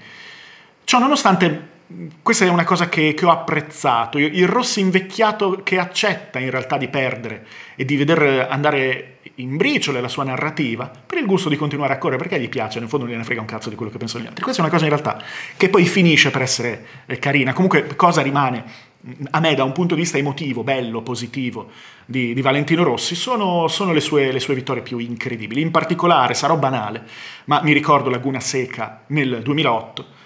Ciò 0.86 0.97
nonostante 0.97 1.77
questa 2.21 2.45
è 2.45 2.49
una 2.49 2.65
cosa 2.65 2.88
che, 2.88 3.15
che, 3.15 3.25
ho 3.25 3.32
apprezzato, 3.32 4.19
il 4.19 4.47
Rossi 4.47 4.80
invecchiato 4.80 5.62
che 5.63 5.80
accetta 5.80 6.38
in 6.38 6.52
realtà 6.52 6.78
di 6.78 6.88
perdere 6.88 7.47
e 7.75 7.84
di 7.84 7.95
veder 7.97 8.47
andare 8.47 9.17
in 9.36 9.58
briciole 9.58 9.99
la 9.99 10.08
sua 10.08 10.23
narrativa 10.23 10.91
per 11.06 11.17
il 11.17 11.25
gusto 11.25 11.49
di 11.49 11.56
continuare 11.56 11.93
a 11.93 11.97
correre, 11.97 12.21
perché 12.21 12.39
gli 12.39 12.47
piace, 12.47 12.80
nel 12.80 12.89
fondo 12.89 13.06
non 13.06 13.13
gliene 13.13 13.25
frega 13.25 13.41
un 13.41 13.47
cazzo 13.47 13.69
di 13.69 13.75
quello 13.75 13.91
che 13.91 13.97
pensano 13.97 14.23
gli 14.23 14.28
altri. 14.28 14.43
Questa 14.43 14.62
è 14.62 14.65
una 14.65 14.73
cosa 14.73 14.86
in 14.86 14.91
realtà 14.91 15.23
che 15.58 15.69
poi 15.69 15.86
finisce 15.86 16.30
per 16.30 16.43
essere 16.43 16.86
eh, 17.08 17.17
carina, 17.17 17.54
comunque 17.54 17.88
cosa 17.95 18.21
rimane 18.21 18.88
a 19.32 19.39
me 19.39 19.56
da 19.56 19.63
un 19.63 19.71
punto 19.71 19.95
di 19.95 20.02
vista 20.02 20.17
emotivo, 20.17 20.62
bello, 20.62 21.02
positivo 21.02 21.69
di, 22.06 22.34
di 22.34 22.41
Valentino 22.41 22.84
Rossi 22.84 23.15
sono, 23.15 23.67
sono 23.69 23.93
le, 23.93 24.02
sue, 24.02 24.32
le 24.32 24.41
sue 24.41 24.54
vittorie 24.54 24.84
più 24.84 24.99
incredibili, 24.99 25.62
in 25.62 25.71
particolare 25.71 26.34
sarò 26.34 26.58
banale, 26.58 27.04
ma 27.45 27.62
mi 27.63 27.71
ricordo 27.71 28.10
Laguna 28.10 28.41
Seca 28.41 29.06
nel 29.08 29.41
2008 29.41 30.17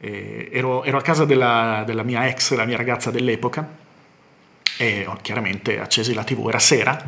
ero, 0.00 0.82
ero, 0.82 0.96
a 0.96 1.02
casa 1.02 1.26
della, 1.26 1.82
della, 1.84 2.02
mia 2.02 2.26
ex, 2.26 2.54
la 2.54 2.64
mia 2.64 2.76
ragazza 2.76 3.10
dell'epoca, 3.10 3.68
e 4.78 5.04
ho 5.06 5.18
chiaramente 5.20 5.78
accesi 5.78 6.14
la 6.14 6.24
tv, 6.24 6.48
era 6.48 6.58
sera, 6.58 6.98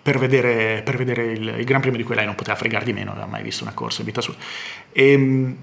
per 0.00 0.18
vedere, 0.18 0.82
per 0.82 0.96
vedere 0.96 1.32
il, 1.32 1.48
il, 1.58 1.64
Gran 1.64 1.80
Premio 1.80 1.98
di 1.98 2.04
cui 2.04 2.14
lei 2.14 2.24
non 2.24 2.34
poteva 2.34 2.56
fregare 2.56 2.84
di 2.84 2.92
meno, 2.92 3.10
non 3.10 3.20
aveva 3.20 3.30
mai 3.30 3.42
visto 3.42 3.62
una 3.64 3.74
corsa 3.74 4.00
in 4.00 4.06
vita 4.06 4.20
sua. 4.20 4.34
E, 4.90 5.12
ehm, 5.12 5.56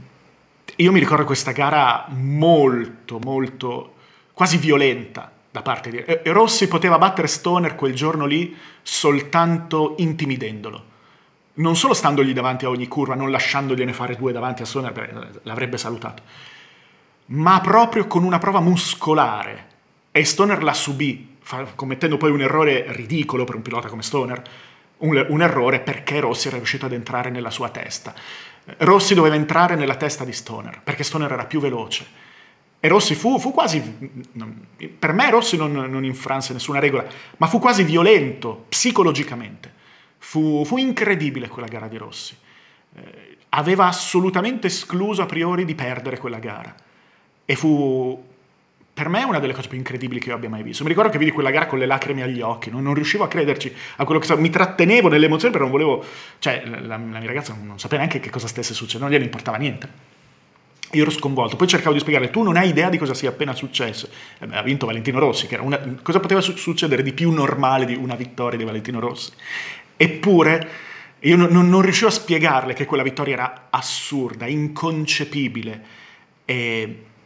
io 0.76 0.91
mi 0.91 1.00
ricordo 1.00 1.26
questa 1.26 1.52
gara 1.52 2.06
molto, 2.10 3.19
molto, 3.19 3.95
quasi 4.34 4.58
violenta 4.58 5.32
da 5.50 5.62
parte 5.62 5.89
di... 5.89 5.97
E 5.97 6.21
Rossi 6.26 6.67
poteva 6.67 6.97
battere 6.97 7.28
Stoner 7.28 7.76
quel 7.76 7.93
giorno 7.93 8.26
lì 8.26 8.56
soltanto 8.82 9.95
intimidendolo 9.97 10.89
non 11.56 11.76
solo 11.76 11.94
standogli 11.94 12.34
davanti 12.34 12.66
a 12.66 12.70
ogni 12.70 12.88
curva, 12.88 13.16
non 13.16 13.32
lasciandogliene 13.32 13.94
fare 13.94 14.16
due 14.16 14.32
davanti 14.32 14.62
a 14.62 14.66
Stoner, 14.66 15.42
l'avrebbe 15.44 15.78
salutato, 15.78 16.24
ma 17.28 17.60
proprio 17.62 18.08
con 18.08 18.24
una 18.24 18.40
prova 18.40 18.60
muscolare. 18.60 19.70
E 20.12 20.24
Stoner 20.26 20.64
la 20.64 20.74
subì, 20.74 21.38
commettendo 21.76 22.18
poi 22.18 22.32
un 22.32 22.42
errore 22.42 22.86
ridicolo 22.90 23.44
per 23.44 23.56
un 23.56 23.62
pilota 23.62 23.88
come 23.88 24.02
Stoner, 24.02 24.42
un, 24.98 25.26
un 25.30 25.42
errore 25.42 25.80
perché 25.80 26.20
Rossi 26.20 26.48
era 26.48 26.58
riuscito 26.58 26.86
ad 26.86 26.94
entrare 26.94 27.30
nella 27.30 27.50
sua 27.50 27.70
testa. 27.70 28.14
Rossi 28.78 29.14
doveva 29.14 29.36
entrare 29.36 29.76
nella 29.76 29.96
testa 29.96 30.24
di 30.24 30.34
Stoner, 30.34 30.82
perché 30.84 31.04
Stoner 31.04 31.32
era 31.32 31.46
più 31.46 31.60
veloce. 31.60 32.06
E 32.80 32.88
Rossi 32.88 33.14
fu, 33.16 33.40
fu 33.40 33.52
quasi, 33.52 33.80
per 34.98 35.14
me 35.14 35.30
Rossi 35.30 35.56
non, 35.56 35.72
non 35.72 36.04
infranse 36.04 36.54
nessuna 36.54 36.80
regola, 36.80 37.06
ma 37.38 37.48
fu 37.48 37.60
quasi 37.60 37.84
violento 37.84 38.66
psicologicamente. 38.70 39.80
Fu, 40.24 40.64
fu 40.66 40.78
incredibile 40.78 41.48
quella 41.48 41.68
gara 41.68 41.88
di 41.88 41.98
Rossi. 41.98 42.38
Eh, 42.96 43.38
aveva 43.50 43.88
assolutamente 43.88 44.68
escluso 44.68 45.24
a 45.24 45.26
priori 45.26 45.66
di 45.66 45.74
perdere 45.74 46.18
quella 46.18 46.38
gara 46.38 46.74
e 47.44 47.56
fu 47.56 48.30
per 48.94 49.10
me 49.10 49.24
una 49.24 49.40
delle 49.40 49.54
cose 49.54 49.68
più 49.68 49.78
incredibili 49.78 50.20
che 50.20 50.30
io 50.30 50.36
abbia 50.36 50.48
mai 50.48 50.62
visto. 50.64 50.84
Mi 50.84 50.90
ricordo 50.90 51.10
che 51.10 51.18
vidi 51.18 51.32
quella 51.32 51.50
gara 51.50 51.66
con 51.66 51.80
le 51.80 51.86
lacrime 51.86 52.22
agli 52.22 52.42
occhi, 52.42 52.70
non, 52.70 52.84
non 52.84 52.94
riuscivo 52.94 53.24
a 53.24 53.28
crederci 53.28 53.74
a 53.96 54.04
quello 54.04 54.20
che 54.20 54.26
stava, 54.26 54.40
mi 54.40 54.50
trattenevo 54.50 55.08
nelle 55.08 55.26
emozioni 55.26 55.52
perché 55.54 55.68
non 55.68 55.76
volevo, 55.76 56.06
cioè 56.40 56.64
la, 56.66 56.80
la, 56.82 56.98
mia 56.98 57.26
ragazza 57.26 57.58
non 57.60 57.80
sapeva 57.80 58.04
neanche 58.04 58.20
che 58.20 58.30
cosa 58.30 58.48
stesse 58.48 58.74
succedendo, 58.74 59.06
non 59.06 59.14
gliene 59.14 59.26
importava 59.26 59.58
niente. 59.58 60.20
Io 60.94 61.04
ero 61.04 61.12
sconvolto, 61.12 61.56
poi 61.56 61.68
cercavo 61.68 61.94
di 61.94 62.00
spiegare, 62.00 62.30
tu 62.30 62.44
non 62.44 62.58
hai 62.58 62.68
idea 62.68 62.90
di 62.90 62.98
cosa 62.98 63.14
sia 63.14 63.30
appena 63.30 63.54
successo. 63.54 64.10
Eh 64.40 64.48
ha 64.52 64.62
vinto 64.62 64.86
Valentino 64.86 65.20
Rossi, 65.20 65.48
che 65.48 65.54
era 65.54 65.64
una, 65.64 65.80
cosa 66.02 66.20
poteva 66.20 66.42
su- 66.42 66.56
succedere 66.58 67.02
di 67.02 67.14
più 67.14 67.32
normale 67.32 67.86
di 67.86 67.96
una 67.96 68.16
vittoria 68.16 68.58
di 68.58 68.66
Valentino 68.66 69.00
Rossi? 69.00 69.32
Eppure 70.02 70.70
io 71.20 71.36
non, 71.36 71.70
non 71.70 71.82
riuscivo 71.82 72.08
a 72.08 72.12
spiegarle 72.12 72.74
che 72.74 72.86
quella 72.86 73.04
vittoria 73.04 73.34
era 73.34 73.68
assurda, 73.70 74.48
inconcepibile. 74.48 75.84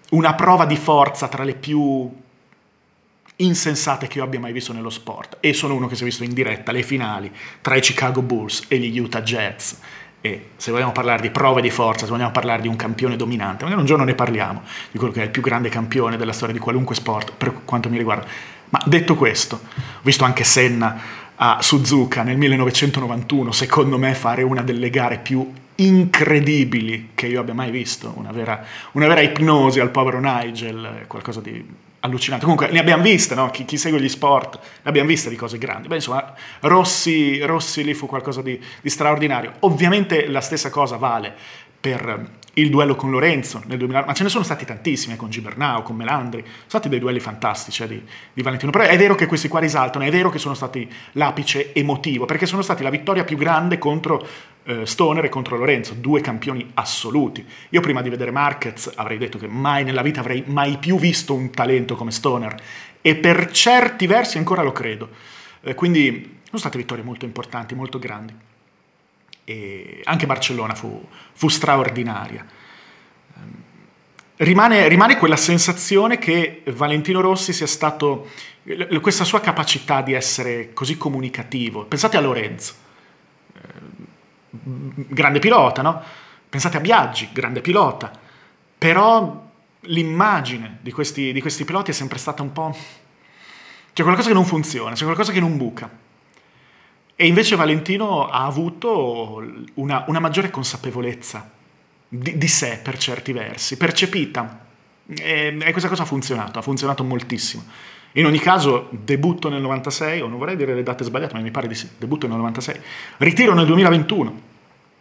Una 0.09 0.33
prova 0.33 0.65
di 0.65 0.75
forza 0.75 1.29
tra 1.29 1.45
le 1.45 1.55
più 1.55 2.11
insensate 3.38 4.07
che 4.07 4.17
io 4.17 4.25
abbia 4.25 4.39
mai 4.41 4.51
visto 4.51 4.73
nello 4.73 4.89
sport 4.89 5.38
e 5.39 5.53
sono 5.53 5.73
uno 5.73 5.88
che 5.88 5.95
si 5.95 6.01
è 6.01 6.05
visto 6.05 6.23
in 6.23 6.33
diretta 6.33 6.71
le 6.73 6.83
finali 6.83 7.31
tra 7.61 7.75
i 7.75 7.81
Chicago 7.81 8.21
Bulls 8.21 8.65
e 8.67 8.77
gli 8.77 8.99
Utah 8.99 9.21
Jazz 9.21 9.73
e 10.19 10.49
se 10.57 10.71
vogliamo 10.71 10.91
parlare 10.91 11.21
di 11.21 11.29
prove 11.29 11.61
di 11.61 11.69
forza, 11.69 12.05
se 12.05 12.11
vogliamo 12.11 12.31
parlare 12.31 12.61
di 12.61 12.67
un 12.67 12.75
campione 12.75 13.15
dominante, 13.15 13.63
magari 13.63 13.81
un 13.81 13.88
giorno 13.88 14.03
ne 14.03 14.15
parliamo 14.15 14.63
di 14.91 14.97
quello 14.97 15.13
che 15.13 15.21
è 15.21 15.23
il 15.25 15.29
più 15.29 15.41
grande 15.41 15.69
campione 15.69 16.17
della 16.17 16.33
storia 16.33 16.53
di 16.53 16.59
qualunque 16.59 16.95
sport 16.95 17.33
per 17.38 17.61
quanto 17.63 17.89
mi 17.89 17.97
riguarda. 17.97 18.25
Ma 18.69 18.81
detto 18.85 19.15
questo, 19.15 19.61
ho 19.75 20.01
visto 20.01 20.23
anche 20.23 20.43
Senna 20.43 21.23
a 21.35 21.61
Suzuka 21.61 22.23
nel 22.23 22.37
1991, 22.37 23.51
secondo 23.51 23.97
me 23.97 24.13
fare 24.13 24.43
una 24.43 24.61
delle 24.61 24.89
gare 24.89 25.19
più 25.19 25.51
incredibili 25.75 27.09
che 27.13 27.27
io 27.27 27.41
abbia 27.41 27.53
mai 27.53 27.71
visto, 27.71 28.13
una 28.15 28.31
vera, 28.31 28.63
una 28.93 29.07
vera 29.07 29.21
ipnosi 29.21 29.79
al 29.79 29.91
povero 29.91 30.19
Nigel, 30.19 31.03
qualcosa 31.07 31.41
di 31.41 31.83
allucinante. 31.99 32.45
Comunque 32.45 32.69
ne 32.69 32.79
abbiamo 32.79 33.03
viste, 33.03 33.35
no? 33.35 33.49
chi, 33.49 33.65
chi, 33.65 33.77
segue 33.77 33.99
gli 33.99 34.09
sport, 34.09 34.55
ne 34.55 34.89
abbiamo 34.89 35.07
viste 35.09 35.29
di 35.29 35.35
cose 35.35 35.57
grandi. 35.57 35.87
Beh, 35.87 35.95
insomma, 35.95 36.33
Rossi, 36.61 37.39
Rossi 37.39 37.83
lì 37.83 37.93
fu 37.93 38.05
qualcosa 38.05 38.41
di, 38.41 38.59
di 38.81 38.89
straordinario. 38.89 39.53
Ovviamente 39.61 40.27
la 40.27 40.41
stessa 40.41 40.69
cosa 40.69 40.97
vale 40.97 41.33
per 41.79 42.43
il 42.55 42.69
duello 42.69 42.95
con 42.95 43.09
Lorenzo 43.09 43.61
nel 43.65 43.77
2000, 43.77 44.05
ma 44.05 44.13
ce 44.13 44.23
ne 44.23 44.29
sono 44.29 44.43
stati 44.43 44.65
tantissimi, 44.65 45.15
con 45.15 45.29
Gibernau, 45.29 45.83
con 45.83 45.95
Melandri, 45.95 46.41
sono 46.41 46.53
stati 46.67 46.89
dei 46.89 46.99
duelli 46.99 47.19
fantastici 47.19 47.83
eh, 47.83 47.87
di, 47.87 48.01
di, 48.33 48.41
Valentino, 48.41 48.71
però 48.71 48.83
è 48.85 48.97
vero 48.97 49.15
che 49.15 49.25
questi 49.25 49.47
qua 49.47 49.59
risaltano, 49.59 50.05
è 50.05 50.11
vero 50.11 50.29
che 50.29 50.39
sono 50.39 50.53
stati 50.53 50.89
l'apice 51.13 51.73
emotivo, 51.73 52.25
perché 52.25 52.45
sono 52.45 52.61
stati 52.61 52.83
la 52.83 52.89
vittoria 52.89 53.23
più 53.23 53.37
grande 53.37 53.77
contro 53.77 54.25
eh, 54.63 54.85
Stoner 54.85 55.25
e 55.25 55.29
contro 55.29 55.57
Lorenzo, 55.57 55.93
due 55.95 56.21
campioni 56.21 56.71
assoluti. 56.75 57.45
Io 57.69 57.81
prima 57.81 58.01
di 58.01 58.09
vedere 58.09 58.31
Marquez 58.31 58.91
avrei 58.95 59.17
detto 59.17 59.37
che 59.37 59.47
mai 59.47 59.83
nella 59.83 60.01
vita 60.01 60.21
avrei 60.21 60.43
mai 60.45 60.77
più 60.77 60.97
visto 60.97 61.33
un 61.33 61.51
talento 61.51 61.95
come 61.95 62.11
Stoner 62.11 62.55
e 63.01 63.15
per 63.15 63.51
certi 63.51 64.07
versi 64.07 64.37
ancora 64.37 64.61
lo 64.61 64.71
credo. 64.71 65.09
Eh, 65.61 65.75
quindi 65.75 66.39
sono 66.45 66.57
state 66.57 66.77
vittorie 66.77 67.03
molto 67.03 67.25
importanti, 67.25 67.75
molto 67.75 67.99
grandi. 67.99 68.33
E 69.45 70.01
anche 70.03 70.25
Barcellona 70.25 70.75
fu, 70.75 71.08
fu 71.34 71.47
straordinaria. 71.47 72.45
Ehm, 73.36 73.51
rimane, 74.38 74.88
rimane, 74.88 75.17
quella 75.17 75.38
sensazione 75.38 76.17
che 76.17 76.63
Valentino 76.65 77.21
Rossi 77.21 77.53
sia 77.53 77.67
stato, 77.67 78.29
questa 79.01 79.23
sua 79.23 79.39
capacità 79.39 80.01
di 80.01 80.13
essere 80.13 80.73
così 80.73 80.97
comunicativo. 80.97 81.86
Pensate 81.86 82.17
a 82.17 82.21
Lorenzo 82.21 82.84
grande 84.62 85.39
pilota, 85.39 85.81
no? 85.81 86.01
Pensate 86.49 86.77
a 86.77 86.79
Biaggi, 86.79 87.29
grande 87.31 87.62
pilota, 87.62 88.12
però 88.77 89.43
l'immagine 89.81 90.77
di 90.81 90.91
questi, 90.91 91.34
di 91.34 91.41
questi 91.41 91.65
piloti 91.65 91.91
è 91.91 91.93
sempre 91.93 92.17
stata 92.17 92.41
un 92.41 92.51
po'... 92.51 92.75
C'è 93.93 94.03
qualcosa 94.03 94.27
che 94.29 94.34
non 94.34 94.45
funziona, 94.45 94.93
c'è 94.93 95.03
qualcosa 95.03 95.31
che 95.31 95.39
non 95.39 95.58
buca. 95.58 95.89
E 97.17 97.28
invece 97.28 97.56
Valentino 97.56 98.28
ha 98.28 98.45
avuto 98.45 99.41
una, 99.75 100.04
una 100.08 100.19
maggiore 100.19 100.49
consapevolezza 100.49 101.49
di, 102.10 102.38
di, 102.38 102.47
sé 102.47 102.80
per 102.84 102.97
certi 102.97 103.32
versi, 103.32 103.78
percepita. 103.78 104.65
E, 105.08 105.58
e, 105.62 105.71
questa 105.71 105.88
cosa 105.88 106.04
ha 106.04 106.06
funzionato, 106.06 106.60
ha 106.60 106.62
funzionato 106.62 107.06
moltissimo. 107.06 107.63
In 108.13 108.25
ogni 108.25 108.39
caso, 108.39 108.89
debutto 108.91 109.47
nel 109.47 109.62
96, 109.62 110.21
o 110.21 110.28
non 110.28 110.38
vorrei 110.38 110.58
dire 110.58 110.73
le 110.73 110.84
date 110.84 111.06
sbagliate, 111.06 111.34
ma 111.36 111.41
mi 111.41 111.51
pare 111.51 111.67
di 111.67 111.75
sì, 111.75 111.89
debutto 111.97 112.28
nel 112.28 112.38
96, 112.38 112.80
ritiro 113.17 113.54
nel 113.54 113.65
2021, 113.65 114.41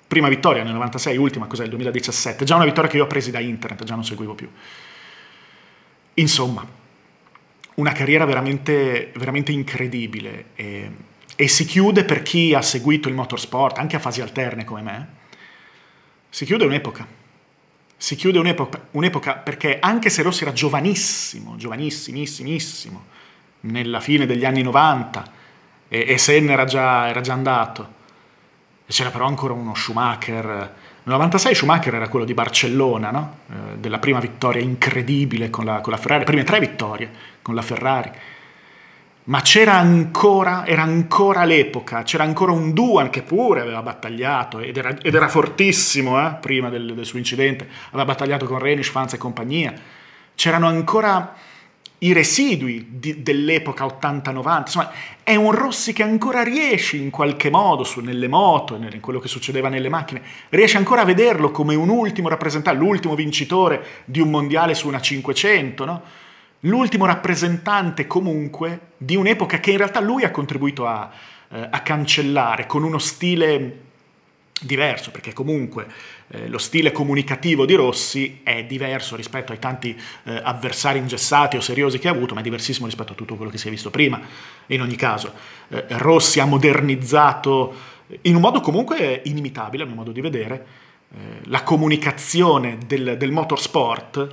prima 0.07 0.29
vittoria 0.29 0.63
nel 0.63 0.75
96, 0.75 1.17
ultima 1.17 1.47
cos'è 1.47 1.65
il 1.65 1.71
2017, 1.71 2.45
già 2.45 2.55
una 2.55 2.65
vittoria 2.65 2.91
che 2.91 2.97
io 2.97 3.05
ho 3.05 3.09
presi 3.09 3.33
da 3.33 3.41
internet, 3.41 3.85
già 3.85 3.95
non 3.95 4.05
seguivo 4.05 4.35
più. 4.35 4.49
Insomma, 6.15 6.65
una 7.75 7.93
carriera 7.93 8.25
veramente, 8.25 9.13
veramente 9.17 9.51
incredibile 9.51 10.47
e, 10.55 10.91
e 11.37 11.49
si 11.49 11.65
chiude 11.65 12.05
per 12.05 12.23
chi 12.23 12.55
ha 12.55 12.63
seguito 12.63 13.09
il 13.09 13.15
motorsport, 13.15 13.79
anche 13.79 13.97
a 13.97 13.99
fasi 13.99 14.21
alterne 14.21 14.65
come 14.65 14.83
me, 14.83 15.09
si 16.31 16.45
chiude 16.45 16.65
un'epoca. 16.65 17.07
Si 17.97 18.17
chiude 18.17 18.39
un'epoca, 18.39 18.89
un'epoca 18.93 19.35
perché 19.35 19.79
anche 19.79 20.11
se 20.11 20.23
Rossi 20.23 20.43
era 20.43 20.53
giovanissimo, 20.53 21.57
giovanissimissimo, 21.57 23.05
nella 23.61 24.01
fine 24.01 24.27
degli 24.27 24.45
anni 24.45 24.63
90 24.63 25.33
e, 25.89 26.05
e 26.09 26.19
Senna 26.19 26.53
era 26.53 26.65
già, 26.65 27.09
era 27.09 27.21
già 27.21 27.33
andato, 27.33 27.93
c'era 28.87 29.11
però 29.11 29.27
ancora 29.27 29.55
uno 29.55 29.75
Schumacher. 29.75 30.45
Nel 31.05 31.15
96 31.15 31.55
Schumacher 31.55 31.95
era 31.95 32.09
quello 32.09 32.25
di 32.25 32.35
Barcellona, 32.35 33.11
no? 33.11 33.39
eh, 33.51 33.79
della 33.79 33.99
prima 33.99 34.21
vittoria 34.21 34.61
incredibile 34.61 35.51
con 35.51 35.65
la, 35.65 35.81
con 35.81 35.93
la 35.93 35.99
Ferrari, 35.99 36.21
le 36.21 36.27
prime 36.27 36.45
tre 36.45 36.61
vittorie 36.61 37.11
con 37.43 37.55
la 37.55 37.63
Ferrari. 37.63 38.11
Ma 39.27 39.41
c'era 39.41 39.73
ancora, 39.73 40.67
era 40.67 40.83
ancora 40.83 41.45
l'epoca, 41.45 42.03
c'era 42.03 42.25
ancora 42.25 42.53
un 42.53 42.75
Duan 42.75 43.09
che 43.09 43.23
pure 43.23 43.63
aveva 43.63 43.81
battagliato 43.81 44.59
ed 44.59 44.77
era, 44.77 44.95
ed 45.01 45.15
era 45.15 45.29
fortissimo 45.29 46.21
eh, 46.21 46.35
prima 46.35 46.69
del, 46.69 46.95
del, 46.95 47.07
suo 47.07 47.17
incidente, 47.19 47.67
aveva 47.89 48.05
battagliato 48.05 48.45
con 48.45 48.59
Renish, 48.59 48.91
Fanza 48.91 49.17
e 49.17 49.19
compagnia. 49.19 49.73
C'erano 50.35 50.67
ancora 50.67 51.35
i 51.99 52.13
residui 52.13 52.87
dell'epoca 52.91 53.87
80-90, 53.87 54.59
insomma 54.59 54.91
è 55.23 55.35
un 55.37 55.53
Rossi 55.53 55.95
che 55.95 56.03
ancora 56.03 56.43
riesce 56.43 56.99
in 56.99 57.09
qualche 57.09 57.49
modo 57.49 57.83
su, 57.83 58.01
nelle 58.01 58.29
moto, 58.29 58.75
in 58.75 59.01
quello 59.01 59.21
che 59.21 59.29
succedeva 59.29 59.71
nelle 59.71 59.89
macchine, 59.89 60.21
riesce 60.51 60.77
ancora 60.77 61.01
a 61.01 61.07
vederlo 61.07 61.51
come 61.51 61.75
un 61.75 61.89
ultimo 61.89 62.29
rappresentante, 62.29 62.79
l'ultimo 62.79 63.15
vincitore 63.15 64.03
di 64.05 64.21
un 64.21 64.29
mondiale 64.29 64.75
su 64.75 64.87
una 64.87 65.01
500, 65.01 65.85
no? 65.87 66.03
L'ultimo 66.65 67.07
rappresentante 67.07 68.07
comunque 68.07 68.93
di 68.97 69.17
un'epoca 69.17 69.59
che 69.61 69.71
in 69.71 69.79
realtà 69.79 70.01
lui 70.01 70.25
ha 70.25 70.31
contribuito 70.31 70.87
a, 70.87 71.11
eh, 71.49 71.69
a 71.71 71.81
cancellare 71.81 72.67
con 72.67 72.83
uno 72.83 72.99
stile 72.99 73.81
diverso, 74.61 75.11
perché 75.11 75.33
comunque 75.33 75.87
eh, 76.29 76.49
lo 76.49 76.59
stile 76.59 76.93
comunicativo 76.93 77.67
di 77.67 77.75
Rossi 77.75 78.41
è 78.43 78.65
diverso 78.65 79.17
rispetto 79.17 79.53
ai 79.53 79.59
tanti 79.59 79.99
eh, 80.25 80.41
avversari 80.43 80.99
ingessati 80.99 81.57
o 81.57 81.61
seriosi 81.61 81.99
che 81.99 82.09
ha 82.09 82.13
avuto, 82.13 82.35
ma 82.35 82.41
è 82.41 82.43
diversissimo 82.43 82.87
rispetto 82.87 83.13
a 83.13 83.17
tutto 83.17 83.37
quello 83.37 83.51
che 83.51 83.59
si 83.59 83.69
è 83.69 83.71
visto 83.71 83.91
prima. 83.91 84.21
In 84.67 84.81
ogni 84.81 84.97
caso, 84.97 85.33
eh, 85.69 85.85
Rossi 85.89 86.41
ha 86.41 86.45
modernizzato 86.45 87.93
in 88.23 88.35
un 88.35 88.41
modo 88.41 88.61
comunque 88.61 89.23
inimitabile, 89.25 89.83
a 89.83 89.87
mio 89.87 89.97
modo 89.97 90.13
di 90.13 90.21
vedere, 90.21 90.67
eh, 91.13 91.17
la 91.45 91.63
comunicazione 91.63 92.79
del, 92.87 93.17
del 93.19 93.33
motorsport. 93.33 94.29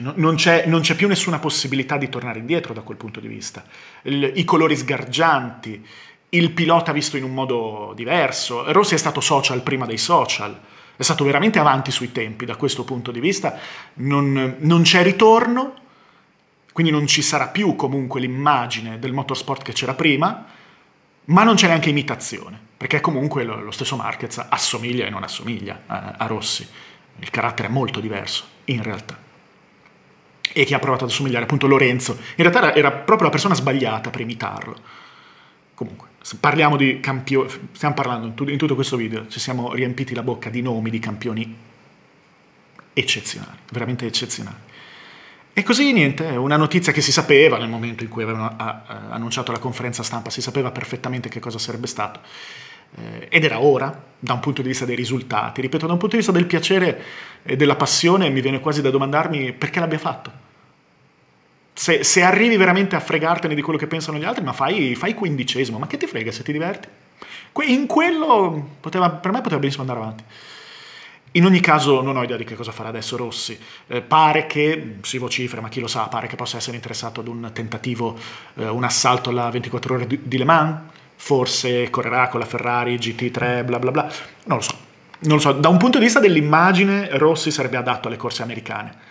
Non 0.00 0.36
c'è, 0.36 0.66
non 0.66 0.80
c'è, 0.80 0.94
più 0.94 1.08
nessuna 1.08 1.40
possibilità 1.40 1.96
di 1.96 2.08
tornare 2.08 2.38
indietro 2.38 2.72
da 2.72 2.82
quel 2.82 2.96
punto 2.96 3.18
di 3.18 3.26
vista. 3.26 3.64
Il, 4.02 4.32
I 4.36 4.44
colori 4.44 4.76
sgargianti, 4.76 5.84
il 6.30 6.50
pilota 6.52 6.92
visto 6.92 7.16
in 7.16 7.24
un 7.24 7.34
modo 7.34 7.92
diverso. 7.96 8.70
Rossi 8.72 8.94
è 8.94 8.98
stato 8.98 9.20
social 9.20 9.62
prima 9.62 9.86
dei 9.86 9.98
social, 9.98 10.58
è 10.96 11.02
stato 11.02 11.24
veramente 11.24 11.58
avanti 11.58 11.90
sui 11.90 12.12
tempi 12.12 12.44
da 12.44 12.54
questo 12.54 12.84
punto 12.84 13.10
di 13.10 13.18
vista, 13.18 13.58
non, 13.94 14.56
non 14.58 14.82
c'è 14.82 15.02
ritorno, 15.02 15.74
quindi 16.72 16.92
non 16.92 17.06
ci 17.08 17.22
sarà 17.22 17.48
più 17.48 17.74
comunque 17.74 18.20
l'immagine 18.20 19.00
del 19.00 19.12
motorsport 19.12 19.62
che 19.62 19.72
c'era 19.72 19.94
prima, 19.94 20.46
ma 21.24 21.42
non 21.42 21.56
c'è 21.56 21.66
neanche 21.66 21.90
imitazione, 21.90 22.58
perché 22.76 23.00
comunque 23.00 23.42
lo, 23.42 23.60
lo 23.60 23.70
stesso 23.72 23.96
Marquez 23.96 24.46
assomiglia 24.48 25.06
e 25.06 25.10
non 25.10 25.24
assomiglia 25.24 25.82
a, 25.86 26.14
a 26.18 26.26
Rossi, 26.26 26.66
il 27.18 27.30
carattere 27.30 27.66
è 27.66 27.70
molto 27.70 27.98
diverso 27.98 28.44
in 28.66 28.82
realtà 28.82 29.26
e 30.60 30.64
chi 30.64 30.74
ha 30.74 30.80
provato 30.80 31.04
ad 31.04 31.10
assomigliare 31.10 31.44
appunto 31.44 31.68
Lorenzo, 31.68 32.18
in 32.34 32.50
realtà 32.50 32.74
era, 32.74 32.90
proprio 32.90 33.26
la 33.26 33.32
persona 33.32 33.54
sbagliata 33.54 34.10
per 34.10 34.20
imitarlo. 34.20 34.76
Comunque 35.72 36.08
parliamo 36.40 36.76
di 36.76 36.98
campioni, 36.98 37.48
stiamo 37.70 37.94
parlando 37.94 38.50
in, 38.50 38.58
tutto 38.58 38.74
questo 38.74 38.96
video, 38.96 39.28
ci 39.28 39.38
siamo 39.38 39.72
riempiti 39.72 40.16
la 40.16 40.24
bocca 40.24 40.50
di 40.50 40.60
nomi 40.60 40.90
di 40.90 40.98
campioni 40.98 41.56
eccezionali, 42.92 43.56
veramente 43.70 44.04
eccezionali. 44.04 44.56
E 45.52 45.62
così 45.62 45.92
niente, 45.92 46.24
una 46.24 46.56
notizia 46.56 46.92
che 46.92 47.02
si 47.02 47.12
sapeva 47.12 47.56
nel 47.56 47.68
momento 47.68 48.02
in 48.02 48.10
cui 48.10 48.24
avevano 48.24 48.52
annunciato 48.56 49.52
la 49.52 49.60
conferenza 49.60 50.02
stampa, 50.02 50.28
si 50.30 50.42
sapeva 50.42 50.72
perfettamente 50.72 51.28
che 51.28 51.38
cosa 51.38 51.58
sarebbe 51.60 51.86
stato. 51.86 52.18
Eh, 52.96 53.28
ed 53.30 53.44
era 53.44 53.60
ora, 53.60 53.96
da 54.18 54.32
un 54.32 54.40
punto 54.40 54.62
di 54.62 54.68
vista 54.68 54.84
dei 54.84 54.96
risultati. 54.96 55.60
Ripeto, 55.60 55.86
da 55.86 55.92
un 55.92 55.98
punto 55.98 56.16
di 56.16 56.22
vista 56.22 56.36
del 56.36 56.46
piacere 56.46 57.04
e 57.44 57.54
della 57.54 57.76
passione 57.76 58.28
mi 58.28 58.40
viene 58.40 58.58
quasi 58.58 58.82
da 58.82 58.90
domandarmi 58.90 59.52
perché 59.52 59.78
l'abbia 59.78 59.98
fatto 59.98 60.46
se, 61.78 62.02
se, 62.02 62.24
arrivi 62.24 62.56
veramente 62.56 62.96
a 62.96 63.00
fregartene 63.00 63.54
di 63.54 63.62
quello 63.62 63.78
che 63.78 63.86
pensano 63.86 64.18
gli 64.18 64.24
altri, 64.24 64.42
ma 64.42 64.52
fai, 64.52 64.96
fai 64.96 65.14
quindicesimo, 65.14 65.78
ma 65.78 65.86
che 65.86 65.96
ti 65.96 66.08
frega 66.08 66.32
se 66.32 66.42
ti 66.42 66.50
diverti? 66.50 66.88
In 67.68 67.86
quello 67.86 68.70
poteva, 68.80 69.08
per 69.10 69.30
me 69.30 69.40
poteva 69.40 69.60
benissimo 69.60 69.82
andare 69.82 70.00
avanti. 70.00 70.24
In 71.32 71.44
ogni 71.44 71.60
caso 71.60 72.02
non 72.02 72.16
ho 72.16 72.24
idea 72.24 72.36
di 72.36 72.42
che 72.42 72.56
cosa 72.56 72.72
farà 72.72 72.88
adesso 72.88 73.16
Rossi. 73.16 73.56
Eh, 73.86 74.00
pare 74.00 74.46
che, 74.46 74.96
si 75.02 75.18
vocifera, 75.18 75.62
ma 75.62 75.68
chi 75.68 75.78
lo 75.78 75.86
sa, 75.86 76.08
pare 76.08 76.26
che 76.26 76.34
possa 76.34 76.56
essere 76.56 76.74
interessato 76.74 77.20
ad 77.20 77.28
un 77.28 77.48
tentativo, 77.52 78.18
eh, 78.56 78.68
un 78.68 78.82
assalto 78.82 79.30
alla 79.30 79.48
24 79.48 79.94
ore 79.94 80.06
di, 80.08 80.18
di, 80.24 80.36
Le 80.36 80.44
Mans, 80.44 80.80
forse 81.14 81.90
correrà 81.90 82.26
con 82.26 82.40
la 82.40 82.46
Ferrari 82.46 82.96
GT3, 82.96 83.64
bla 83.64 83.78
bla 83.78 83.92
bla. 83.92 84.12
Non 84.46 84.56
lo 84.56 84.62
so. 84.62 84.76
Non 85.20 85.36
lo 85.36 85.40
so. 85.40 85.52
Da 85.52 85.68
un 85.68 85.76
punto 85.76 85.98
di 85.98 86.04
vista 86.04 86.18
dell'immagine, 86.18 87.10
Rossi 87.18 87.52
sarebbe 87.52 87.76
adatto 87.76 88.08
alle 88.08 88.16
corse 88.16 88.42
americane 88.42 89.07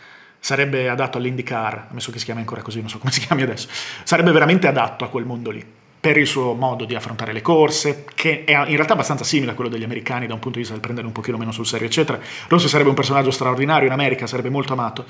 sarebbe 0.48 0.88
adatto 0.88 1.18
all'IndyCar, 1.18 1.88
ammesso 1.90 2.10
che 2.10 2.20
si 2.20 2.24
chiami 2.24 2.40
ancora 2.40 2.62
così, 2.62 2.80
non 2.80 2.88
so 2.88 3.00
come 3.00 3.12
si 3.12 3.20
chiami 3.20 3.42
adesso, 3.42 3.68
sarebbe 4.06 4.32
veramente 4.32 4.66
adatto 4.66 5.04
a 5.04 5.10
quel 5.10 5.26
mondo 5.26 5.52
lì. 5.52 5.62
per 6.00 6.16
il 6.16 6.28
suo 6.28 6.54
modo 6.54 6.86
di 6.86 6.96
affrontare 6.96 7.34
le 7.34 7.42
corse, 7.42 8.06
che 8.16 8.46
è 8.46 8.52
in 8.52 8.76
realtà 8.76 8.94
abbastanza 8.94 9.26
simile 9.26 9.52
a 9.52 9.56
quello 9.56 9.70
degli 9.70 9.84
americani 9.84 10.26
da 10.26 10.34
un 10.34 10.40
punto 10.40 10.58
di 10.58 10.60
vista 10.60 10.74
del 10.74 10.82
prendere 10.82 11.06
un 11.06 11.12
pochino 11.12 11.36
meno 11.36 11.52
sul 11.52 11.66
serio, 11.66 11.88
eccetera. 11.88 12.18
Rossi 12.48 12.70
sarebbe 12.70 12.88
un 12.88 12.96
personaggio 12.96 13.30
straordinario 13.30 13.88
in 13.88 13.92
America, 13.92 14.26
sarebbe 14.26 14.50
molto 14.50 14.72
amato 14.72 15.06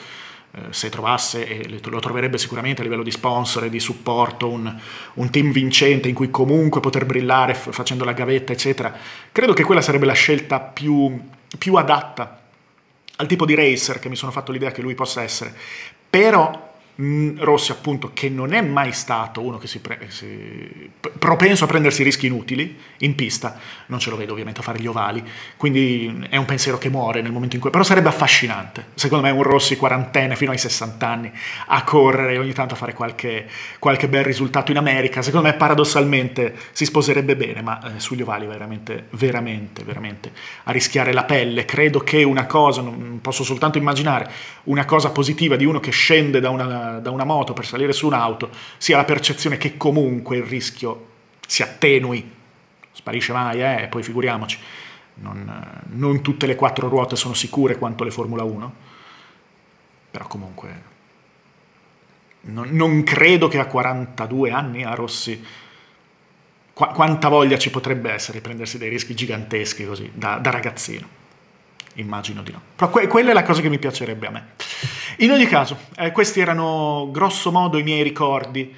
eh, 0.53 0.61
se 0.71 0.89
trovasse, 0.89 1.45
e 1.45 1.79
lo 1.83 1.99
troverebbe 1.99 2.39
sicuramente 2.39 2.81
a 2.81 2.83
livello 2.83 3.03
di 3.03 3.11
sponsor 3.11 3.65
e 3.65 3.69
di 3.69 3.79
supporto, 3.79 4.49
un, 4.49 4.75
un 5.13 5.29
team 5.29 5.51
vincente 5.51 6.07
in 6.07 6.15
cui 6.15 6.31
comunque 6.31 6.79
poter 6.79 7.05
brillare 7.05 7.53
f- 7.53 7.71
facendo 7.71 8.03
la 8.03 8.13
gavetta, 8.13 8.53
eccetera. 8.53 8.91
Credo 9.31 9.53
che 9.53 9.63
quella 9.63 9.81
sarebbe 9.81 10.07
la 10.07 10.13
scelta 10.13 10.59
più, 10.59 11.21
più 11.59 11.75
adatta 11.75 12.41
al 13.17 13.27
tipo 13.27 13.45
di 13.45 13.55
racer 13.55 13.99
che 13.99 14.09
mi 14.09 14.15
sono 14.15 14.31
fatto 14.31 14.51
l'idea 14.51 14.71
che 14.71 14.81
lui 14.81 14.95
possa 14.95 15.21
essere. 15.21 15.53
Però 16.09 16.66
Rossi 16.99 17.71
appunto 17.71 18.09
che 18.11 18.27
non 18.27 18.53
è 18.53 18.61
mai 18.61 18.91
stato 18.91 19.41
uno 19.41 19.59
che 19.59 19.67
si, 19.67 19.81
pre- 19.81 20.07
si, 20.07 20.89
propenso 21.19 21.65
a 21.65 21.67
prendersi 21.67 22.01
rischi 22.01 22.25
inutili 22.25 22.75
in 22.99 23.13
pista, 23.13 23.59
non 23.87 23.99
ce 23.99 24.09
lo 24.09 24.15
vedo 24.15 24.31
ovviamente 24.31 24.61
a 24.61 24.63
fare 24.63 24.79
gli 24.79 24.87
ovali, 24.87 25.23
quindi 25.57 26.25
è 26.27 26.37
un 26.37 26.45
pensiero 26.45 26.79
che 26.79 26.89
muore 26.89 27.21
nel 27.21 27.31
momento 27.31 27.55
in 27.55 27.61
cui, 27.61 27.69
però 27.69 27.83
sarebbe 27.83 28.09
affascinante, 28.09 28.87
secondo 28.95 29.25
me 29.25 29.29
un 29.29 29.43
Rossi 29.43 29.77
quarantenne 29.77 30.35
fino 30.35 30.49
ai 30.49 30.57
60 30.57 31.07
anni 31.07 31.31
a 31.67 31.83
correre 31.83 32.39
ogni 32.39 32.53
tanto 32.53 32.73
a 32.73 32.77
fare 32.77 32.93
qualche, 32.93 33.47
qualche 33.77 34.07
bel 34.07 34.23
risultato 34.23 34.71
in 34.71 34.77
America, 34.77 35.21
secondo 35.21 35.45
me 35.47 35.53
paradossalmente 35.53 36.55
si 36.71 36.85
sposerebbe 36.85 37.35
bene, 37.35 37.61
ma 37.61 37.95
eh, 37.95 37.99
sugli 37.99 38.23
ovali 38.23 38.47
veramente, 38.47 39.05
veramente, 39.11 39.83
veramente 39.83 40.31
a 40.63 40.71
rischiare 40.71 41.13
la 41.13 41.25
pelle, 41.25 41.63
credo 41.63 41.99
che 41.99 42.23
una 42.23 42.47
cosa, 42.47 42.81
non 42.81 43.19
posso 43.21 43.43
soltanto 43.43 43.77
immaginare, 43.77 44.31
una 44.63 44.85
cosa 44.85 45.11
positiva 45.11 45.55
di 45.55 45.65
uno 45.65 45.79
che 45.79 45.91
scende 45.91 46.39
da 46.39 46.49
una 46.49 46.85
da 46.99 47.11
una 47.11 47.23
moto 47.23 47.53
per 47.53 47.65
salire 47.65 47.93
su 47.93 48.07
un'auto 48.07 48.49
sia 48.77 48.97
la 48.97 49.05
percezione 49.05 49.57
che 49.57 49.77
comunque 49.77 50.37
il 50.37 50.43
rischio 50.43 51.07
si 51.45 51.61
attenui. 51.63 52.33
Sparisce 52.91 53.33
mai, 53.33 53.61
eh? 53.61 53.83
E 53.83 53.87
poi 53.87 54.03
figuriamoci. 54.03 54.59
Non, 55.15 55.81
non, 55.93 56.21
tutte 56.21 56.45
le 56.45 56.55
quattro 56.55 56.89
ruote 56.89 57.15
sono 57.15 57.33
sicure 57.33 57.77
quanto 57.77 58.03
le 58.03 58.11
Formula 58.11 58.43
1, 58.43 58.73
però 60.11 60.27
comunque 60.27 60.81
non, 62.41 62.69
non 62.71 63.03
credo 63.03 63.47
che 63.47 63.57
a 63.57 63.65
42 63.65 64.51
anni 64.51 64.83
a 64.83 64.93
Rossi 64.93 65.43
qu- 66.73 66.93
quanta 66.93 67.29
voglia 67.29 67.57
ci 67.57 67.71
potrebbe 67.71 68.11
essere 68.11 68.37
di 68.37 68.43
prendersi 68.43 68.77
dei 68.77 68.89
rischi 68.89 69.15
giganteschi 69.15 69.85
così 69.85 70.11
da, 70.13 70.37
da 70.37 70.51
ragazzino. 70.51 71.15
Immagino 71.95 72.43
di 72.43 72.51
no. 72.51 72.61
Però 72.75 72.91
que- 72.91 73.07
quella 73.07 73.31
è 73.31 73.33
la 73.33 73.43
cosa 73.43 73.61
che 73.61 73.69
mi 73.69 73.79
piacerebbe 73.79 74.27
a 74.27 74.29
me. 74.29 74.47
In 75.17 75.31
ogni 75.31 75.47
caso, 75.47 75.79
eh, 75.97 76.11
questi 76.11 76.39
erano 76.39 77.09
grosso 77.11 77.51
modo 77.51 77.79
i 77.79 77.83
miei 77.83 78.03
ricordi 78.03 78.71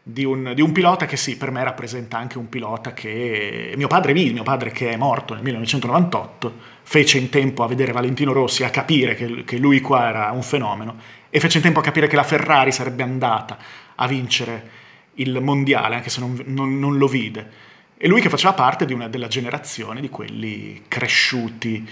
di 0.00 0.24
un, 0.24 0.52
di 0.54 0.60
un, 0.62 0.70
pilota 0.70 1.04
che 1.04 1.16
sì, 1.16 1.36
per 1.36 1.50
me 1.50 1.64
rappresenta 1.64 2.16
anche 2.16 2.38
un 2.38 2.48
pilota 2.48 2.92
che 2.92 3.72
mio 3.76 3.88
padre 3.88 4.12
mio 4.12 4.44
padre 4.44 4.70
che 4.70 4.90
è 4.90 4.96
morto 4.96 5.34
nel 5.34 5.42
1998, 5.42 6.54
fece 6.82 7.18
in 7.18 7.28
tempo 7.28 7.64
a 7.64 7.66
vedere 7.66 7.90
Valentino 7.90 8.32
Rossi, 8.32 8.62
a 8.62 8.70
capire 8.70 9.16
che, 9.16 9.42
che 9.44 9.58
lui 9.58 9.80
qua 9.80 10.08
era 10.08 10.30
un 10.30 10.44
fenomeno 10.44 10.96
e 11.28 11.40
fece 11.40 11.56
in 11.56 11.64
tempo 11.64 11.80
a 11.80 11.82
capire 11.82 12.06
che 12.06 12.16
la 12.16 12.22
Ferrari 12.22 12.70
sarebbe 12.70 13.02
andata 13.02 13.58
a 13.96 14.06
vincere 14.06 14.78
il 15.14 15.40
mondiale, 15.40 15.96
anche 15.96 16.10
se 16.10 16.20
non, 16.20 16.40
non, 16.46 16.78
non 16.78 16.98
lo 16.98 17.08
vide. 17.08 17.50
E 17.96 18.06
lui 18.06 18.20
che 18.20 18.28
faceva 18.28 18.52
parte 18.52 18.84
una, 18.92 19.08
della 19.08 19.28
generazione 19.28 20.00
di 20.00 20.08
quelli 20.08 20.84
cresciuti, 20.86 21.86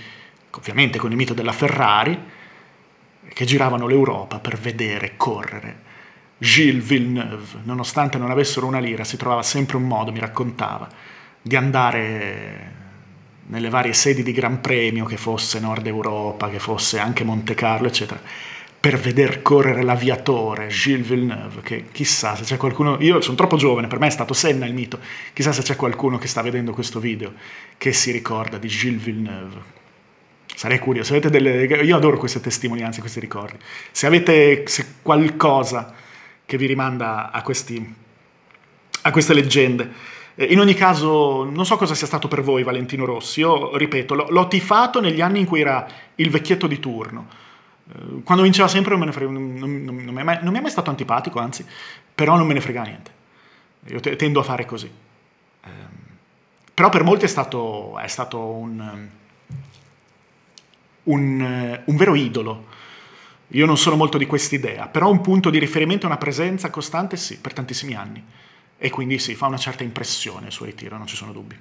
ovviamente 0.52 0.98
con 0.98 1.11
il 1.11 1.16
mito 1.16 1.34
della 1.34 1.52
Ferrari, 1.52 2.37
che 3.33 3.45
giravano 3.45 3.87
l'Europa 3.87 4.38
per 4.38 4.59
vedere 4.59 5.14
correre. 5.17 5.87
Gilles 6.38 6.85
Villeneuve, 6.85 7.61
nonostante 7.64 8.17
non 8.17 8.31
avessero 8.31 8.67
una 8.67 8.79
lira, 8.79 9.05
si 9.05 9.17
trovava 9.17 9.43
sempre 9.43 9.77
un 9.77 9.85
modo, 9.85 10.12
mi 10.12 10.21
raccontava, 10.21 10.88
di 11.43 11.57
andare 11.57 12.73
nelle 13.47 13.69
varie 13.69 13.93
sedi 13.93 14.23
di 14.23 14.33
Gran 14.33 14.61
Premio, 14.61 15.05
che 15.05 15.17
fosse 15.17 15.59
Nord 15.59 15.87
Europa, 15.87 16.49
che 16.49 16.59
fosse 16.59 16.99
anche 16.99 17.25
Monte 17.25 17.55
Carlo, 17.55 17.88
eccetera, 17.88 18.21
per 18.81 18.99
veder 18.99 19.43
correre 19.43 19.83
l'aviatore 19.83 20.69
Gilles 20.69 21.09
Villeneuve, 21.09 21.62
che 21.62 21.87
chissà 21.91 22.37
se 22.37 22.45
c'è 22.45 22.57
qualcuno, 22.57 22.97
io 23.01 23.21
sono 23.21 23.37
troppo 23.37 23.57
giovane, 23.57 23.88
per 23.88 23.99
me 23.99 24.07
è 24.07 24.11
stato 24.11 24.35
Senna 24.35 24.67
il 24.67 24.75
mito, 24.75 25.01
chissà 25.33 25.51
se 25.53 25.62
c'è 25.62 25.75
qualcuno 25.75 26.19
che 26.19 26.29
sta 26.29 26.43
vedendo 26.43 26.73
questo 26.73 27.01
video 27.01 27.33
che 27.77 27.93
si 27.93 28.12
ricorda 28.12 28.59
di 28.59 28.69
Gilles 28.69 29.03
Villeneuve, 29.03 29.77
sarei 30.54 30.78
curioso. 30.78 31.14
Se 31.14 31.30
delle, 31.30 31.64
io 31.64 31.96
adoro 31.96 32.18
queste 32.18 32.40
testimonianze, 32.40 33.00
questi 33.00 33.20
ricordi. 33.20 33.58
Se 33.90 34.06
avete 34.06 34.66
se 34.66 34.94
qualcosa 35.02 35.94
che 36.44 36.56
vi 36.56 36.66
rimanda 36.66 37.30
a, 37.30 37.42
questi, 37.42 37.94
a 39.02 39.11
queste 39.11 39.34
leggende. 39.34 40.16
Eh, 40.34 40.46
in 40.46 40.61
ogni 40.61 40.74
caso, 40.74 41.44
non 41.44 41.66
so 41.66 41.76
cosa 41.76 41.94
sia 41.94 42.06
stato 42.06 42.26
per 42.26 42.42
voi 42.42 42.62
Valentino 42.62 43.04
Rossi. 43.04 43.40
Io, 43.40 43.76
ripeto, 43.76 44.14
l'ho, 44.14 44.26
l'ho 44.30 44.48
tifato 44.48 45.00
negli 45.00 45.20
anni 45.20 45.40
in 45.40 45.46
cui 45.46 45.61
era 45.61 45.87
il 46.16 46.30
vecchietto 46.30 46.66
di 46.66 46.80
turno. 46.80 47.28
Eh, 47.92 48.22
quando 48.24 48.42
vinceva 48.42 48.66
sempre 48.66 48.96
non, 48.96 49.12
frega, 49.12 49.30
non, 49.30 49.54
non, 49.58 49.84
non, 49.84 50.14
mi 50.14 50.58
è 50.58 50.61
mai 50.61 50.70
stato 50.70 50.90
antipatico, 50.90 51.38
anzi, 51.38 51.66
però 52.14 52.37
non 52.37 52.46
me 52.46 52.54
ne 52.54 52.61
frega 52.61 52.82
niente. 52.82 53.11
Io 53.88 54.00
te, 54.00 54.16
tendo 54.16 54.40
a 54.40 54.44
fare 54.44 54.64
così. 54.64 54.90
Eh, 55.64 55.68
però 56.72 56.88
per 56.88 57.04
molti 57.04 57.26
è 57.26 57.28
stato, 57.28 57.98
è 57.98 58.08
stato 58.08 58.40
un 58.40 59.08
un, 61.09 61.83
un 61.85 61.97
vero 61.97 62.14
idolo. 62.14 62.66
Io 63.53 63.66
non 63.66 63.79
sono 63.79 63.97
molto 63.97 64.18
di 64.18 64.27
quest'idea, 64.27 64.88
però 64.88 65.11
un 65.11 65.21
punto 65.21 65.51
di 65.51 65.59
riferimento, 65.59 66.07
una 66.07 66.18
presenza 66.18 66.71
costante 66.71 67.16
sì, 67.16 67.38
per 67.38 67.53
tantissimi 67.53 67.94
anni. 67.94 68.23
E 68.77 68.90
quindi 68.90 69.18
sì, 69.18 69.35
fa 69.35 69.47
una 69.47 69.57
certa 69.57 69.83
impressione 69.83 70.47
il 70.47 70.53
suo 70.53 70.66
ritiro, 70.66 70.97
non 70.97 71.07
ci 71.07 71.16
sono 71.16 71.33
dubbi. 71.33 71.57